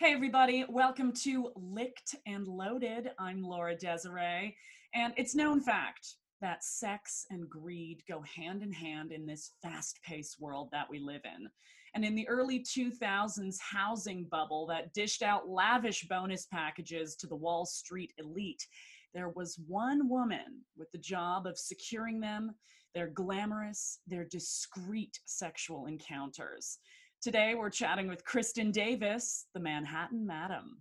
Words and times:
Hey, 0.00 0.14
everybody, 0.14 0.64
welcome 0.66 1.12
to 1.24 1.52
Licked 1.56 2.14
and 2.26 2.48
Loaded. 2.48 3.10
I'm 3.18 3.42
Laura 3.42 3.76
Desiree, 3.76 4.56
and 4.94 5.12
it's 5.18 5.34
known 5.34 5.60
fact 5.60 6.14
that 6.40 6.64
sex 6.64 7.26
and 7.28 7.46
greed 7.50 8.02
go 8.08 8.22
hand 8.22 8.62
in 8.62 8.72
hand 8.72 9.12
in 9.12 9.26
this 9.26 9.52
fast 9.60 10.00
paced 10.02 10.40
world 10.40 10.70
that 10.72 10.88
we 10.88 11.00
live 11.00 11.20
in. 11.26 11.50
And 11.94 12.02
in 12.02 12.14
the 12.14 12.26
early 12.30 12.60
2000s 12.60 13.58
housing 13.60 14.24
bubble 14.24 14.66
that 14.68 14.94
dished 14.94 15.20
out 15.20 15.50
lavish 15.50 16.08
bonus 16.08 16.46
packages 16.46 17.14
to 17.16 17.26
the 17.26 17.36
Wall 17.36 17.66
Street 17.66 18.14
elite, 18.16 18.66
there 19.12 19.28
was 19.28 19.60
one 19.68 20.08
woman 20.08 20.64
with 20.78 20.90
the 20.92 20.98
job 20.98 21.46
of 21.46 21.58
securing 21.58 22.20
them, 22.20 22.54
their 22.94 23.08
glamorous, 23.08 23.98
their 24.06 24.24
discreet 24.24 25.20
sexual 25.26 25.84
encounters. 25.84 26.78
Today, 27.22 27.54
we're 27.54 27.68
chatting 27.68 28.08
with 28.08 28.24
Kristen 28.24 28.70
Davis, 28.70 29.44
the 29.52 29.60
Manhattan 29.60 30.26
Madam. 30.26 30.78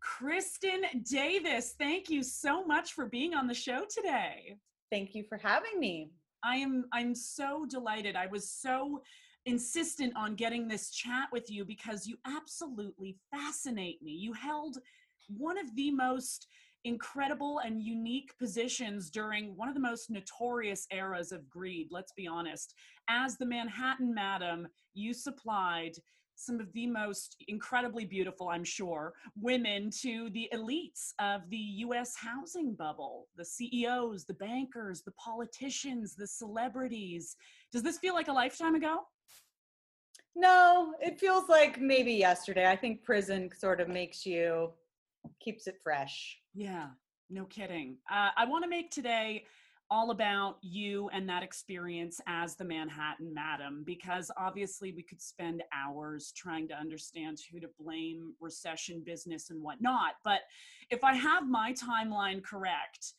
Kristen 0.00 0.82
Davis, 1.08 1.76
thank 1.78 2.10
you 2.10 2.24
so 2.24 2.64
much 2.64 2.94
for 2.94 3.06
being 3.06 3.34
on 3.34 3.46
the 3.46 3.54
show 3.54 3.84
today. 3.88 4.56
Thank 4.90 5.14
you 5.14 5.22
for 5.22 5.38
having 5.38 5.78
me. 5.78 6.10
I 6.44 6.56
am 6.56 6.84
I'm 6.92 7.14
so 7.14 7.66
delighted. 7.68 8.16
I 8.16 8.26
was 8.26 8.50
so 8.50 9.02
insistent 9.46 10.12
on 10.16 10.34
getting 10.34 10.68
this 10.68 10.90
chat 10.90 11.28
with 11.32 11.50
you 11.50 11.64
because 11.64 12.06
you 12.06 12.16
absolutely 12.26 13.16
fascinate 13.30 14.02
me. 14.02 14.12
You 14.12 14.32
held 14.32 14.78
one 15.28 15.58
of 15.58 15.74
the 15.74 15.90
most 15.90 16.46
incredible 16.84 17.60
and 17.60 17.82
unique 17.82 18.36
positions 18.38 19.10
during 19.10 19.56
one 19.56 19.68
of 19.68 19.74
the 19.74 19.80
most 19.80 20.10
notorious 20.10 20.86
eras 20.92 21.32
of 21.32 21.48
greed, 21.48 21.88
let's 21.90 22.12
be 22.12 22.26
honest. 22.26 22.74
As 23.08 23.36
the 23.36 23.46
Manhattan 23.46 24.14
Madam, 24.14 24.68
you 24.94 25.12
supplied 25.12 25.94
some 26.38 26.60
of 26.60 26.72
the 26.72 26.86
most 26.86 27.36
incredibly 27.48 28.04
beautiful, 28.04 28.48
I'm 28.48 28.64
sure, 28.64 29.12
women 29.40 29.90
to 30.02 30.30
the 30.30 30.48
elites 30.54 31.12
of 31.18 31.42
the 31.50 31.56
US 31.56 32.14
housing 32.16 32.74
bubble 32.74 33.26
the 33.36 33.44
CEOs, 33.44 34.24
the 34.24 34.34
bankers, 34.34 35.02
the 35.02 35.12
politicians, 35.12 36.14
the 36.14 36.26
celebrities. 36.26 37.36
Does 37.72 37.82
this 37.82 37.98
feel 37.98 38.14
like 38.14 38.28
a 38.28 38.32
lifetime 38.32 38.74
ago? 38.74 38.98
No, 40.36 40.94
it 41.00 41.18
feels 41.18 41.48
like 41.48 41.80
maybe 41.80 42.12
yesterday. 42.12 42.70
I 42.70 42.76
think 42.76 43.02
prison 43.02 43.50
sort 43.58 43.80
of 43.80 43.88
makes 43.88 44.24
you, 44.24 44.70
keeps 45.40 45.66
it 45.66 45.76
fresh. 45.82 46.38
Yeah, 46.54 46.86
no 47.30 47.44
kidding. 47.46 47.96
Uh, 48.10 48.30
I 48.36 48.44
want 48.44 48.62
to 48.62 48.70
make 48.70 48.90
today 48.90 49.44
all 49.90 50.10
about 50.10 50.58
you 50.60 51.08
and 51.12 51.28
that 51.28 51.42
experience 51.42 52.20
as 52.26 52.56
the 52.56 52.64
Manhattan 52.64 53.32
Madam, 53.32 53.82
because 53.86 54.30
obviously 54.36 54.92
we 54.92 55.02
could 55.02 55.20
spend 55.20 55.62
hours 55.72 56.32
trying 56.36 56.68
to 56.68 56.74
understand 56.74 57.38
who 57.50 57.58
to 57.60 57.68
blame, 57.80 58.34
recession, 58.40 59.02
business, 59.04 59.50
and 59.50 59.62
whatnot. 59.62 60.14
But 60.24 60.40
if 60.90 61.04
I 61.04 61.14
have 61.14 61.48
my 61.48 61.72
timeline 61.72 62.42
correct, 62.42 63.14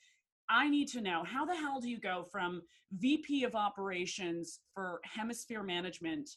I 0.49 0.69
need 0.69 0.87
to 0.89 1.01
know 1.01 1.23
how 1.23 1.45
the 1.45 1.55
hell 1.55 1.79
do 1.79 1.89
you 1.89 1.99
go 1.99 2.25
from 2.31 2.61
VP 2.93 3.43
of 3.43 3.55
operations 3.55 4.59
for 4.73 4.99
hemisphere 5.03 5.63
management 5.63 6.29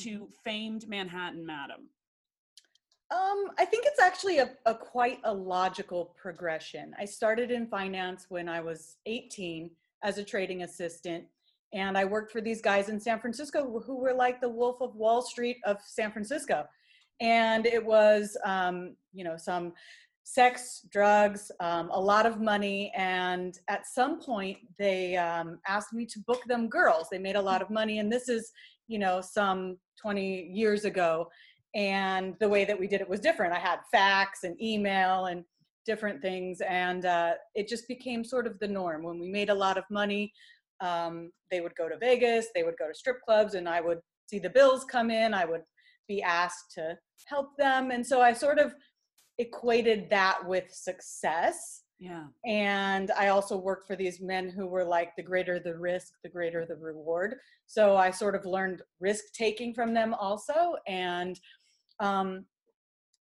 to 0.00 0.10
mm-hmm. 0.10 0.24
famed 0.44 0.88
Manhattan 0.88 1.44
Madam? 1.44 1.88
Um, 3.10 3.46
I 3.58 3.64
think 3.64 3.84
it's 3.86 4.00
actually 4.00 4.38
a, 4.38 4.50
a, 4.66 4.74
quite 4.74 5.18
a 5.24 5.32
logical 5.32 6.14
progression. 6.20 6.94
I 6.98 7.06
started 7.06 7.50
in 7.50 7.66
finance 7.66 8.26
when 8.28 8.48
I 8.50 8.60
was 8.60 8.96
18 9.06 9.70
as 10.02 10.18
a 10.18 10.24
trading 10.24 10.62
assistant. 10.62 11.24
And 11.72 11.96
I 11.96 12.04
worked 12.04 12.32
for 12.32 12.40
these 12.40 12.60
guys 12.60 12.88
in 12.88 13.00
San 13.00 13.18
Francisco 13.20 13.82
who 13.84 13.96
were 13.98 14.14
like 14.14 14.40
the 14.40 14.48
wolf 14.48 14.80
of 14.80 14.94
Wall 14.94 15.22
Street 15.22 15.56
of 15.64 15.78
San 15.86 16.12
Francisco. 16.12 16.66
And 17.20 17.66
it 17.66 17.84
was, 17.84 18.36
um, 18.44 18.94
you 19.12 19.24
know, 19.24 19.36
some 19.36 19.72
sex, 20.24 20.86
drugs, 20.90 21.50
um, 21.60 21.90
a 21.90 22.00
lot 22.00 22.26
of 22.26 22.40
money. 22.40 22.92
And 22.94 23.58
at 23.68 23.86
some 23.86 24.20
point, 24.20 24.58
they 24.78 25.16
um, 25.16 25.58
asked 25.66 25.94
me 25.94 26.04
to 26.06 26.20
book 26.26 26.42
them 26.46 26.68
girls. 26.68 27.08
They 27.10 27.18
made 27.18 27.36
a 27.36 27.42
lot 27.42 27.62
of 27.62 27.70
money. 27.70 27.98
And 27.98 28.12
this 28.12 28.28
is, 28.28 28.52
you 28.86 28.98
know, 28.98 29.22
some 29.22 29.78
20 30.00 30.50
years 30.52 30.84
ago 30.84 31.28
and 31.74 32.34
the 32.40 32.48
way 32.48 32.64
that 32.64 32.78
we 32.78 32.86
did 32.86 33.00
it 33.00 33.08
was 33.08 33.20
different. 33.20 33.52
I 33.52 33.58
had 33.58 33.80
fax 33.92 34.44
and 34.44 34.60
email 34.60 35.26
and 35.26 35.44
different 35.86 36.20
things 36.20 36.60
and 36.60 37.06
uh, 37.06 37.32
it 37.54 37.68
just 37.68 37.88
became 37.88 38.24
sort 38.24 38.46
of 38.46 38.58
the 38.58 38.68
norm. 38.68 39.02
When 39.02 39.18
we 39.18 39.30
made 39.30 39.48
a 39.48 39.54
lot 39.54 39.78
of 39.78 39.84
money 39.90 40.32
um, 40.80 41.30
they 41.50 41.60
would 41.60 41.74
go 41.74 41.88
to 41.88 41.96
vegas 41.96 42.46
they 42.54 42.62
would 42.62 42.76
go 42.78 42.88
to 42.88 42.94
strip 42.94 43.20
clubs 43.22 43.54
and 43.54 43.68
i 43.68 43.80
would 43.80 43.98
see 44.28 44.38
the 44.38 44.50
bills 44.50 44.84
come 44.84 45.10
in 45.10 45.34
i 45.34 45.44
would 45.44 45.62
be 46.06 46.22
asked 46.22 46.72
to 46.72 46.96
help 47.26 47.56
them 47.56 47.90
and 47.90 48.06
so 48.06 48.20
i 48.20 48.32
sort 48.32 48.58
of 48.58 48.74
equated 49.38 50.08
that 50.10 50.38
with 50.46 50.64
success 50.70 51.82
yeah 51.98 52.24
and 52.46 53.10
i 53.18 53.28
also 53.28 53.56
worked 53.56 53.86
for 53.86 53.96
these 53.96 54.20
men 54.20 54.48
who 54.48 54.66
were 54.66 54.84
like 54.84 55.14
the 55.16 55.22
greater 55.22 55.58
the 55.58 55.76
risk 55.76 56.14
the 56.22 56.28
greater 56.28 56.64
the 56.64 56.76
reward 56.76 57.34
so 57.66 57.96
i 57.96 58.10
sort 58.10 58.34
of 58.34 58.44
learned 58.44 58.82
risk 59.00 59.24
taking 59.32 59.74
from 59.74 59.92
them 59.92 60.14
also 60.14 60.76
and 60.86 61.40
um, 62.00 62.44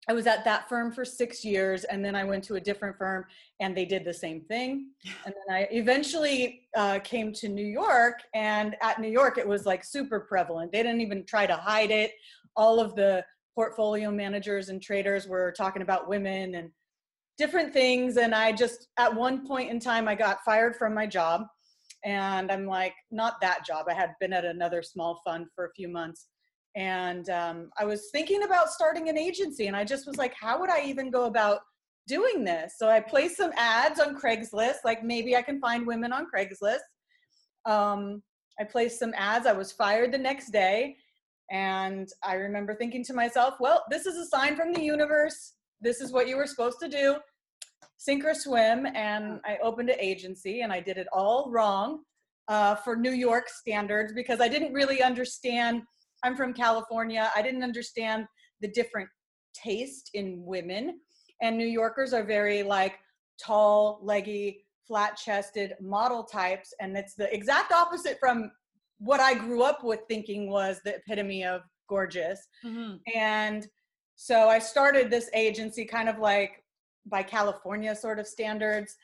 I 0.09 0.15
was 0.15 0.27
at 0.27 0.45
that 0.45 0.69
firm 0.69 0.91
for 0.93 1.05
six 1.05 1.45
years, 1.45 1.85
and 1.85 2.05
then 2.05 2.17
I 2.17 2.25
went 2.25 2.43
to 2.45 2.57
a 2.57 2.61
different 2.61 2.99
firm, 2.99 3.25
and 3.61 3.77
they 3.77 3.85
did 3.85 4.05
the 4.05 4.15
same 4.15 4.41
thing. 4.43 4.91
And 5.25 5.35
then 5.35 5.57
I 5.57 5.69
eventually 5.71 6.63
uh, 6.77 6.99
came 7.01 7.33
to 7.35 7.49
New 7.49 7.67
York, 7.67 8.21
and 8.35 8.77
at 8.83 9.01
New 9.01 9.11
York, 9.11 9.39
it 9.39 9.47
was 9.47 9.65
like 9.65 9.85
super 9.85 10.21
prevalent. 10.21 10.73
They 10.73 10.83
didn't 10.83 11.01
even 11.01 11.25
try 11.25 11.47
to 11.47 11.55
hide 11.55 11.91
it. 11.91 12.13
All 12.57 12.81
of 12.81 12.97
the 12.97 13.25
portfolio 13.55 14.11
managers 14.11 14.69
and 14.71 14.83
traders 14.83 15.29
were 15.29 15.53
talking 15.53 15.83
about 15.83 16.09
women 16.09 16.57
and 16.57 16.71
different 17.39 17.73
things. 17.73 18.17
And 18.17 18.35
I 18.35 18.53
just, 18.53 18.89
at 18.99 19.15
one 19.15 19.47
point 19.47 19.71
in 19.71 19.81
time, 19.81 20.09
I 20.09 20.15
got 20.15 20.45
fired 20.45 20.77
from 20.77 20.95
my 20.95 21.07
job. 21.07 21.43
And 22.05 22.51
I'm 22.51 22.67
like, 22.67 22.95
not 23.11 23.41
that 23.41 23.65
job. 23.65 23.87
I 23.89 23.95
had 23.95 24.15
been 24.21 24.33
at 24.33 24.45
another 24.45 24.83
small 24.83 25.21
fund 25.25 25.47
for 25.55 25.67
a 25.67 25.73
few 25.75 25.89
months 25.89 26.27
and 26.75 27.29
um, 27.29 27.71
i 27.79 27.85
was 27.85 28.09
thinking 28.13 28.45
about 28.45 28.71
starting 28.71 29.09
an 29.09 29.19
agency 29.19 29.67
and 29.67 29.77
i 29.77 29.85
just 29.85 30.07
was 30.07 30.17
like 30.17 30.35
how 30.41 30.59
would 30.59 30.71
i 30.71 30.83
even 30.83 31.11
go 31.11 31.25
about 31.25 31.61
doing 32.09 32.45
this 32.45 32.75
so 32.79 32.89
i 32.89 32.99
placed 32.99 33.37
some 33.37 33.53
ads 33.57 34.01
on 34.01 34.19
craigslist 34.19 34.77
like 34.85 35.05
maybe 35.05 35.37
i 35.37 35.43
can 35.43 35.61
find 35.61 35.87
women 35.87 36.13
on 36.13 36.27
craigslist 36.35 36.79
um, 37.67 38.23
i 38.59 38.65
placed 38.65 38.99
some 38.99 39.13
ads 39.17 39.47
i 39.47 39.53
was 39.53 39.71
fired 39.71 40.13
the 40.13 40.19
next 40.19 40.51
day 40.51 40.97
and 41.51 42.09
i 42.25 42.35
remember 42.35 42.75
thinking 42.75 43.05
to 43.05 43.13
myself 43.13 43.55
well 43.61 43.85
this 43.91 44.07
is 44.07 44.17
a 44.17 44.27
sign 44.27 44.57
from 44.57 44.73
the 44.73 44.83
universe 44.83 45.53
this 45.83 46.01
is 46.01 46.13
what 46.13 46.29
you 46.29 46.37
were 46.37 46.47
supposed 46.47 46.79
to 46.81 46.89
do 46.89 47.17
sink 47.99 48.25
or 48.25 48.35
swim 48.35 48.87
and 48.95 49.41
i 49.45 49.59
opened 49.63 49.91
an 49.91 50.01
agency 50.01 50.63
and 50.63 50.73
i 50.73 50.81
did 50.81 50.97
it 50.97 51.07
all 51.13 51.51
wrong 51.51 52.01
uh, 52.49 52.75
for 52.75 52.97
new 52.97 53.13
york 53.13 53.49
standards 53.49 54.13
because 54.13 54.41
i 54.41 54.49
didn't 54.49 54.73
really 54.73 55.03
understand 55.03 55.83
I'm 56.23 56.37
from 56.37 56.55
California. 56.55 57.31
I 57.35 57.43
didn't 57.43 57.63
understand 57.63 58.27
the 58.61 58.69
different 58.69 59.09
taste 59.55 60.11
in 60.15 60.43
women. 60.45 61.01
And 61.41 61.57
New 61.57 61.67
Yorkers 61.67 62.13
are 62.13 62.23
very 62.23 62.63
like 62.63 62.95
tall, 63.43 63.99
leggy, 64.03 64.65
flat 64.87 65.17
chested 65.17 65.75
model 65.81 66.23
types. 66.23 66.73
And 66.81 66.97
it's 66.97 67.15
the 67.15 67.33
exact 67.35 67.73
opposite 67.73 68.19
from 68.21 68.51
what 68.99 69.21
I 69.21 69.35
grew 69.35 69.63
up 69.63 69.83
with 69.83 70.01
thinking 70.09 70.49
was 70.49 70.81
the 70.85 70.97
epitome 70.97 71.45
of 71.45 71.63
gorgeous. 71.89 72.41
Mm-hmm. 72.65 72.97
And 73.17 73.67
so 74.17 74.49
I 74.49 74.59
started 74.59 75.11
this 75.11 75.31
agency 75.35 75.85
kind 75.85 76.09
of 76.09 76.19
like 76.19 76.65
by 77.07 77.23
California 77.23 77.95
sort 77.95 78.19
of 78.19 78.27
standards. 78.27 78.97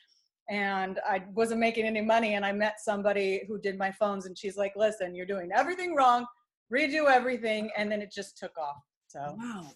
And 0.51 0.99
I 1.07 1.25
wasn't 1.35 1.61
making 1.61 1.85
any 1.85 2.01
money. 2.01 2.35
And 2.35 2.45
I 2.45 2.53
met 2.53 2.81
somebody 2.81 3.43
who 3.47 3.61
did 3.61 3.77
my 3.77 3.93
phones, 3.93 4.25
and 4.25 4.39
she's 4.39 4.57
like, 4.57 4.73
Listen, 4.77 5.15
you're 5.15 5.27
doing 5.27 5.51
everything 5.55 5.95
wrong 5.95 6.27
redo 6.73 7.11
everything, 7.11 7.71
and 7.77 7.91
then 7.91 8.03
it 8.03 8.13
just 8.13 8.37
took 8.37 8.57
off. 8.59 8.83
So 9.09 9.37
wow. 9.39 9.67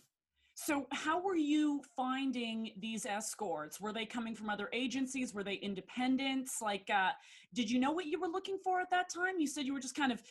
So 0.54 0.86
how 0.92 1.20
were 1.20 1.36
you 1.36 1.82
finding 1.96 2.72
these 2.78 3.06
escorts? 3.06 3.80
Were 3.80 3.92
they 3.92 4.04
coming 4.04 4.34
from 4.34 4.50
other 4.50 4.68
agencies? 4.72 5.34
Were 5.34 5.42
they 5.42 5.54
independents? 5.54 6.58
Like, 6.60 6.88
uh, 6.94 7.10
did 7.54 7.70
you 7.70 7.80
know 7.80 7.90
what 7.90 8.06
you 8.06 8.20
were 8.20 8.28
looking 8.28 8.58
for 8.62 8.80
at 8.80 8.90
that 8.90 9.08
time? 9.08 9.40
You 9.40 9.46
said 9.46 9.64
you 9.64 9.72
were 9.72 9.80
just 9.80 9.96
kind 9.96 10.12
of 10.12 10.22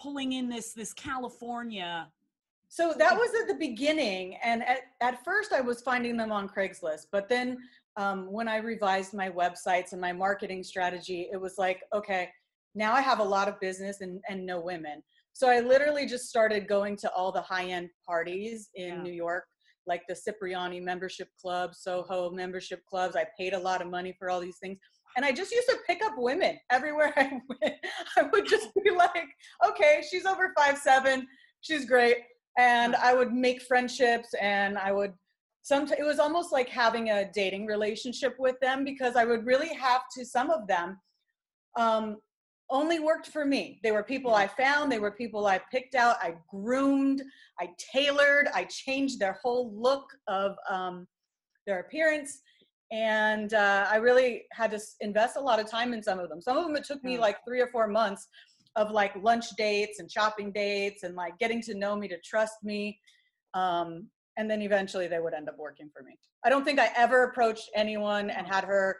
pulling 0.00 0.32
in 0.32 0.48
this 0.48 0.72
this 0.72 0.92
California. 0.92 2.08
So 2.72 2.94
that 2.96 3.16
was 3.16 3.30
at 3.40 3.48
the 3.48 3.54
beginning, 3.54 4.36
and 4.44 4.62
at, 4.62 4.82
at 5.00 5.24
first 5.24 5.52
I 5.52 5.60
was 5.60 5.82
finding 5.82 6.16
them 6.16 6.30
on 6.30 6.48
Craigslist, 6.48 7.06
but 7.10 7.28
then 7.28 7.58
um, 7.96 8.30
when 8.30 8.46
I 8.46 8.58
revised 8.58 9.12
my 9.12 9.28
websites 9.28 9.90
and 9.90 10.00
my 10.00 10.12
marketing 10.12 10.62
strategy, 10.62 11.28
it 11.32 11.36
was 11.36 11.58
like, 11.58 11.82
okay, 11.92 12.28
now 12.76 12.92
I 12.92 13.00
have 13.00 13.18
a 13.18 13.24
lot 13.24 13.48
of 13.48 13.58
business 13.58 14.02
and, 14.02 14.20
and 14.28 14.46
no 14.46 14.60
women. 14.60 15.02
So 15.32 15.48
I 15.48 15.58
literally 15.58 16.06
just 16.06 16.28
started 16.28 16.68
going 16.68 16.96
to 16.98 17.10
all 17.10 17.32
the 17.32 17.40
high 17.40 17.66
end 17.66 17.90
parties 18.06 18.68
in 18.76 18.88
Yeah. 18.88 19.02
New 19.02 19.12
York, 19.12 19.46
like 19.88 20.02
the 20.08 20.14
Cipriani 20.14 20.78
membership 20.78 21.28
club, 21.42 21.74
Soho 21.74 22.30
membership 22.30 22.84
clubs. 22.86 23.16
I 23.16 23.26
paid 23.36 23.52
a 23.52 23.58
lot 23.58 23.82
of 23.82 23.90
money 23.90 24.14
for 24.16 24.30
all 24.30 24.38
these 24.38 24.58
things. 24.58 24.78
And 25.16 25.24
I 25.24 25.32
just 25.32 25.50
used 25.50 25.68
to 25.70 25.78
pick 25.88 26.04
up 26.04 26.12
women 26.16 26.56
everywhere 26.70 27.12
I 27.16 27.40
went. 27.48 27.74
I 28.16 28.22
would 28.22 28.46
just 28.46 28.68
be 28.84 28.90
like, 28.90 29.26
okay, 29.66 30.04
she's 30.08 30.24
over 30.24 30.52
five 30.56 30.78
seven, 30.78 31.26
she's 31.62 31.84
great. 31.84 32.18
And 32.58 32.96
I 32.96 33.14
would 33.14 33.32
make 33.32 33.62
friendships 33.62 34.34
and 34.40 34.76
I 34.76 34.92
would 34.92 35.12
sometimes 35.62 35.98
it 35.98 36.04
was 36.04 36.18
almost 36.18 36.52
like 36.52 36.68
having 36.68 37.10
a 37.10 37.30
dating 37.32 37.66
relationship 37.66 38.34
with 38.38 38.58
them 38.60 38.84
because 38.84 39.16
I 39.16 39.24
would 39.24 39.44
really 39.44 39.74
have 39.74 40.02
to 40.16 40.24
some 40.24 40.50
of 40.50 40.66
them 40.66 40.98
um, 41.78 42.16
only 42.70 43.00
worked 43.00 43.28
for 43.28 43.44
me. 43.44 43.80
They 43.82 43.90
were 43.90 44.02
people 44.02 44.34
I 44.34 44.46
found, 44.46 44.90
they 44.90 44.98
were 44.98 45.10
people 45.10 45.46
I 45.46 45.60
picked 45.70 45.94
out, 45.94 46.16
I 46.20 46.34
groomed, 46.48 47.22
I 47.60 47.70
tailored, 47.92 48.48
I 48.54 48.64
changed 48.64 49.18
their 49.18 49.38
whole 49.42 49.72
look 49.74 50.04
of 50.28 50.56
um, 50.68 51.06
their 51.66 51.80
appearance. 51.80 52.40
And 52.92 53.54
uh, 53.54 53.86
I 53.88 53.96
really 53.96 54.42
had 54.52 54.72
to 54.72 54.80
invest 55.00 55.36
a 55.36 55.40
lot 55.40 55.60
of 55.60 55.70
time 55.70 55.92
in 55.92 56.02
some 56.02 56.18
of 56.18 56.28
them. 56.28 56.40
Some 56.40 56.56
of 56.56 56.64
them 56.64 56.74
it 56.74 56.84
took 56.84 57.04
me 57.04 57.18
like 57.18 57.36
three 57.46 57.60
or 57.60 57.68
four 57.68 57.86
months 57.86 58.26
of 58.76 58.90
like 58.90 59.14
lunch 59.22 59.50
dates 59.56 59.98
and 59.98 60.10
shopping 60.10 60.52
dates 60.52 61.02
and 61.02 61.14
like 61.14 61.38
getting 61.38 61.60
to 61.62 61.74
know 61.74 61.96
me 61.96 62.08
to 62.08 62.18
trust 62.20 62.62
me. 62.62 62.98
Um, 63.54 64.06
and 64.36 64.50
then 64.50 64.62
eventually 64.62 65.08
they 65.08 65.18
would 65.18 65.34
end 65.34 65.48
up 65.48 65.58
working 65.58 65.90
for 65.94 66.02
me. 66.02 66.16
I 66.44 66.50
don't 66.50 66.64
think 66.64 66.78
I 66.78 66.90
ever 66.96 67.24
approached 67.24 67.68
anyone 67.74 68.30
and 68.30 68.46
had 68.46 68.64
her 68.64 68.96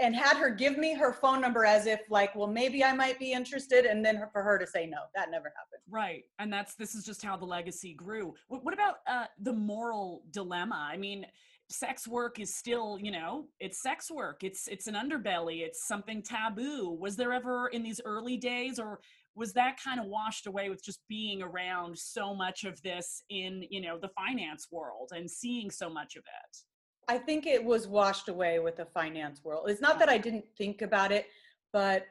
and 0.00 0.16
had 0.16 0.36
her 0.36 0.50
give 0.50 0.78
me 0.78 0.94
her 0.94 1.12
phone 1.12 1.40
number 1.40 1.64
as 1.64 1.86
if 1.86 2.00
like, 2.10 2.34
well, 2.34 2.48
maybe 2.48 2.82
I 2.82 2.92
might 2.92 3.18
be 3.18 3.32
interested, 3.32 3.84
and 3.84 4.04
then 4.04 4.20
for 4.32 4.42
her 4.42 4.58
to 4.58 4.66
say 4.66 4.86
no. 4.86 4.98
That 5.14 5.30
never 5.30 5.52
happened. 5.56 5.82
Right. 5.88 6.24
And 6.38 6.52
that's 6.52 6.74
this 6.74 6.94
is 6.94 7.04
just 7.04 7.22
how 7.22 7.36
the 7.36 7.44
legacy 7.44 7.94
grew. 7.94 8.34
What, 8.48 8.64
what 8.64 8.74
about 8.74 8.96
uh, 9.06 9.26
the 9.40 9.52
moral 9.52 10.22
dilemma? 10.30 10.88
I 10.90 10.96
mean, 10.96 11.26
sex 11.70 12.06
work 12.06 12.38
is 12.38 12.54
still, 12.56 12.98
you 13.00 13.10
know, 13.10 13.46
it's 13.60 13.82
sex 13.82 14.10
work. 14.10 14.42
It's 14.44 14.68
it's 14.68 14.86
an 14.86 14.94
underbelly. 14.94 15.62
It's 15.62 15.86
something 15.86 16.22
taboo. 16.22 16.90
Was 17.00 17.16
there 17.16 17.32
ever 17.32 17.68
in 17.68 17.82
these 17.82 18.00
early 18.04 18.36
days 18.36 18.78
or 18.78 19.00
was 19.34 19.54
that 19.54 19.78
kind 19.82 19.98
of 19.98 20.06
washed 20.06 20.46
away 20.46 20.68
with 20.68 20.84
just 20.84 21.00
being 21.08 21.42
around 21.42 21.98
so 21.98 22.34
much 22.34 22.64
of 22.64 22.80
this 22.82 23.22
in, 23.30 23.64
you 23.70 23.80
know, 23.80 23.98
the 23.98 24.10
finance 24.10 24.68
world 24.70 25.10
and 25.14 25.30
seeing 25.30 25.70
so 25.70 25.88
much 25.88 26.16
of 26.16 26.22
it? 26.24 26.56
I 27.08 27.18
think 27.18 27.46
it 27.46 27.64
was 27.64 27.88
washed 27.88 28.28
away 28.28 28.58
with 28.58 28.76
the 28.76 28.84
finance 28.86 29.42
world. 29.42 29.70
It's 29.70 29.80
not 29.80 29.98
that 30.00 30.08
I 30.10 30.18
didn't 30.18 30.44
think 30.58 30.82
about 30.82 31.12
it, 31.12 31.26
but 31.72 32.06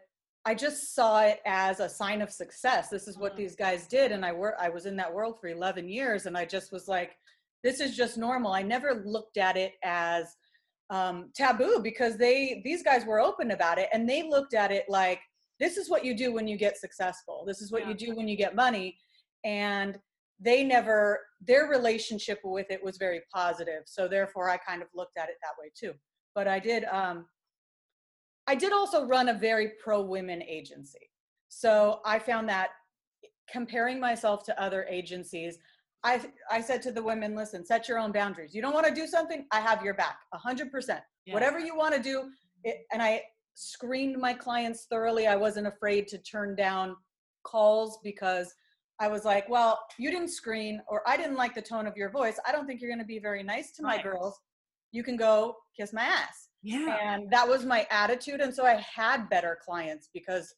I 0.45 0.55
just 0.55 0.95
saw 0.95 1.21
it 1.21 1.39
as 1.45 1.79
a 1.79 1.87
sign 1.87 2.23
of 2.23 2.31
success. 2.31 2.89
This 2.89 3.07
is 3.07 3.17
what 3.19 3.33
Mhm. 3.33 3.37
these 3.37 3.55
guys 3.55 3.87
did, 3.87 4.11
and 4.11 4.25
I 4.25 4.31
were 4.31 4.59
I 4.59 4.69
was 4.69 4.87
in 4.87 4.95
that 4.95 5.13
world 5.13 5.39
for 5.39 5.47
11 5.47 5.87
years, 5.87 6.25
and 6.25 6.35
I 6.35 6.45
just 6.45 6.71
was 6.71 6.87
like, 6.87 7.19
this 7.63 7.79
is 7.79 7.95
just 7.95 8.17
normal. 8.17 8.53
I 8.53 8.61
never 8.61 9.03
looked 9.05 9.37
at 9.37 9.57
it 9.57 9.73
as 9.83 10.35
um, 10.89 11.31
taboo 11.35 11.79
because 11.81 12.17
they 12.17 12.61
these 12.63 12.83
guys 12.83 13.05
were 13.05 13.19
open 13.19 13.51
about 13.51 13.77
it, 13.77 13.89
and 13.93 14.07
they 14.09 14.23
looked 14.23 14.53
at 14.53 14.71
it 14.71 14.85
like 14.89 15.19
this 15.59 15.77
is 15.77 15.89
what 15.89 16.03
you 16.03 16.15
do 16.15 16.33
when 16.33 16.47
you 16.47 16.57
get 16.57 16.77
successful. 16.77 17.43
This 17.45 17.61
is 17.61 17.71
what 17.71 17.83
Yeah. 17.83 17.89
you 17.89 17.93
do 17.93 18.15
when 18.15 18.27
you 18.27 18.35
get 18.35 18.55
money, 18.55 18.97
and 19.43 19.99
they 20.41 20.63
never 20.63 21.19
their 21.39 21.67
relationship 21.67 22.39
with 22.43 22.65
it 22.69 22.83
was 22.83 22.97
very 22.97 23.21
positive 23.33 23.83
so 23.85 24.07
therefore 24.07 24.49
i 24.49 24.57
kind 24.57 24.81
of 24.81 24.87
looked 24.95 25.17
at 25.17 25.29
it 25.29 25.35
that 25.41 25.53
way 25.59 25.71
too 25.75 25.93
but 26.33 26.47
i 26.47 26.59
did 26.59 26.83
um 26.85 27.25
i 28.47 28.55
did 28.55 28.73
also 28.73 29.05
run 29.05 29.29
a 29.29 29.33
very 29.33 29.73
pro 29.83 30.01
women 30.01 30.41
agency 30.41 31.09
so 31.49 31.99
i 32.05 32.17
found 32.17 32.49
that 32.49 32.69
comparing 33.49 33.99
myself 33.99 34.43
to 34.43 34.59
other 34.61 34.85
agencies 34.89 35.59
i 36.03 36.21
i 36.49 36.59
said 36.61 36.81
to 36.81 36.91
the 36.91 37.01
women 37.01 37.35
listen 37.35 37.65
set 37.65 37.87
your 37.87 37.99
own 37.99 38.11
boundaries 38.11 38.53
you 38.55 38.61
don't 38.61 38.73
want 38.73 38.85
to 38.87 38.93
do 38.93 39.05
something 39.07 39.45
i 39.51 39.59
have 39.59 39.83
your 39.83 39.93
back 39.93 40.17
100% 40.33 40.99
Yeah. 41.25 41.33
whatever 41.33 41.59
you 41.59 41.75
want 41.75 41.93
to 41.95 42.01
do 42.01 42.29
it, 42.63 42.77
and 42.91 43.01
i 43.01 43.21
screened 43.53 44.17
my 44.17 44.33
clients 44.33 44.85
thoroughly 44.89 45.27
i 45.27 45.35
wasn't 45.35 45.67
afraid 45.67 46.07
to 46.09 46.17
turn 46.19 46.55
down 46.55 46.95
calls 47.43 47.99
because 48.03 48.53
I 48.99 49.07
was 49.07 49.25
like, 49.25 49.49
well, 49.49 49.79
you 49.97 50.11
didn't 50.11 50.27
screen 50.27 50.79
or 50.87 51.01
I 51.07 51.17
didn't 51.17 51.35
like 51.35 51.55
the 51.55 51.61
tone 51.63 51.87
of 51.87 51.97
your 51.97 52.11
voice. 52.11 52.37
I 52.47 52.51
don't 52.51 52.67
think 52.67 52.79
you're 52.81 52.89
going 52.91 52.99
to 52.99 53.03
be 53.05 53.17
very 53.17 53.41
nice 53.41 53.71
to 53.71 53.81
my 53.81 53.95
Right. 53.95 54.03
girls. 54.03 54.39
You 54.91 55.03
can 55.03 55.17
go 55.17 55.55
kiss 55.75 55.91
my 55.91 56.03
ass. 56.03 56.49
Yeah. 56.61 56.97
And 57.01 57.27
that 57.31 57.47
was 57.47 57.65
my 57.65 57.87
attitude. 57.89 58.41
And 58.41 58.53
so 58.53 58.63
I 58.63 58.75
had 58.75 59.27
better 59.27 59.57
clients 59.65 60.09
because 60.13 60.53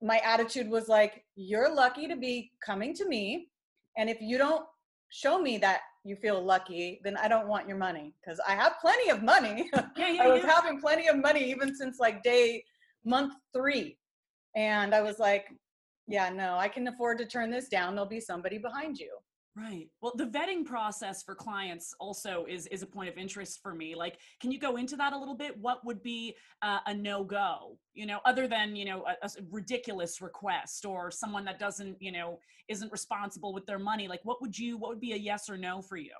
my 0.00 0.18
attitude 0.18 0.68
was 0.70 0.86
like, 0.86 1.24
you're 1.34 1.74
lucky 1.74 2.06
to 2.06 2.14
be 2.14 2.52
coming 2.64 2.94
to 2.94 3.08
me. 3.08 3.48
And 3.96 4.10
if 4.10 4.20
you 4.20 4.38
don't 4.38 4.64
show 5.10 5.40
me 5.40 5.58
that 5.58 5.80
you 6.04 6.16
feel 6.16 6.42
lucky, 6.42 7.00
then 7.04 7.16
I 7.16 7.28
don't 7.28 7.48
want 7.48 7.68
your 7.68 7.76
money 7.76 8.14
because 8.20 8.40
I 8.46 8.52
have 8.54 8.74
plenty 8.80 9.10
of 9.10 9.22
money. 9.22 9.70
Yeah, 9.96 10.10
yeah, 10.10 10.22
I 10.24 10.28
was 10.28 10.42
yeah. 10.42 10.52
having 10.52 10.80
plenty 10.80 11.06
of 11.08 11.16
money 11.16 11.48
even 11.50 11.74
since 11.74 12.00
like 12.00 12.22
day 12.22 12.64
month 13.04 13.34
three. 13.54 13.96
And 14.56 14.94
I 14.94 15.02
was 15.02 15.18
like, 15.18 15.46
yeah, 16.06 16.28
no, 16.30 16.56
I 16.56 16.68
can 16.68 16.88
afford 16.88 17.18
to 17.18 17.26
turn 17.26 17.50
this 17.50 17.68
down. 17.68 17.94
There'll 17.94 18.08
be 18.08 18.20
somebody 18.20 18.58
behind 18.58 18.98
you. 18.98 19.16
Right. 19.56 19.88
Well, 20.00 20.12
the 20.16 20.26
vetting 20.26 20.64
process 20.64 21.22
for 21.22 21.36
clients 21.36 21.94
also 22.00 22.44
is 22.48 22.66
is 22.68 22.82
a 22.82 22.86
point 22.86 23.08
of 23.08 23.16
interest 23.16 23.62
for 23.62 23.72
me. 23.72 23.94
Like, 23.94 24.18
can 24.40 24.50
you 24.50 24.58
go 24.58 24.76
into 24.76 24.96
that 24.96 25.12
a 25.12 25.18
little 25.18 25.36
bit? 25.36 25.56
What 25.56 25.84
would 25.84 26.02
be 26.02 26.34
uh, 26.62 26.80
a 26.86 26.94
no 26.94 27.22
go? 27.22 27.78
You 27.92 28.06
know, 28.06 28.18
other 28.24 28.48
than 28.48 28.74
you 28.74 28.84
know 28.84 29.04
a 29.06 29.30
ridiculous 29.50 30.20
request 30.20 30.84
or 30.84 31.12
someone 31.12 31.44
that 31.44 31.60
doesn't 31.60 32.02
you 32.02 32.10
know 32.10 32.40
isn't 32.66 32.90
responsible 32.90 33.54
with 33.54 33.64
their 33.64 33.78
money. 33.78 34.08
Like, 34.08 34.24
what 34.24 34.42
would 34.42 34.58
you? 34.58 34.76
What 34.76 34.90
would 34.90 35.00
be 35.00 35.12
a 35.12 35.16
yes 35.16 35.48
or 35.48 35.56
no 35.56 35.80
for 35.80 35.96
you? 35.96 36.14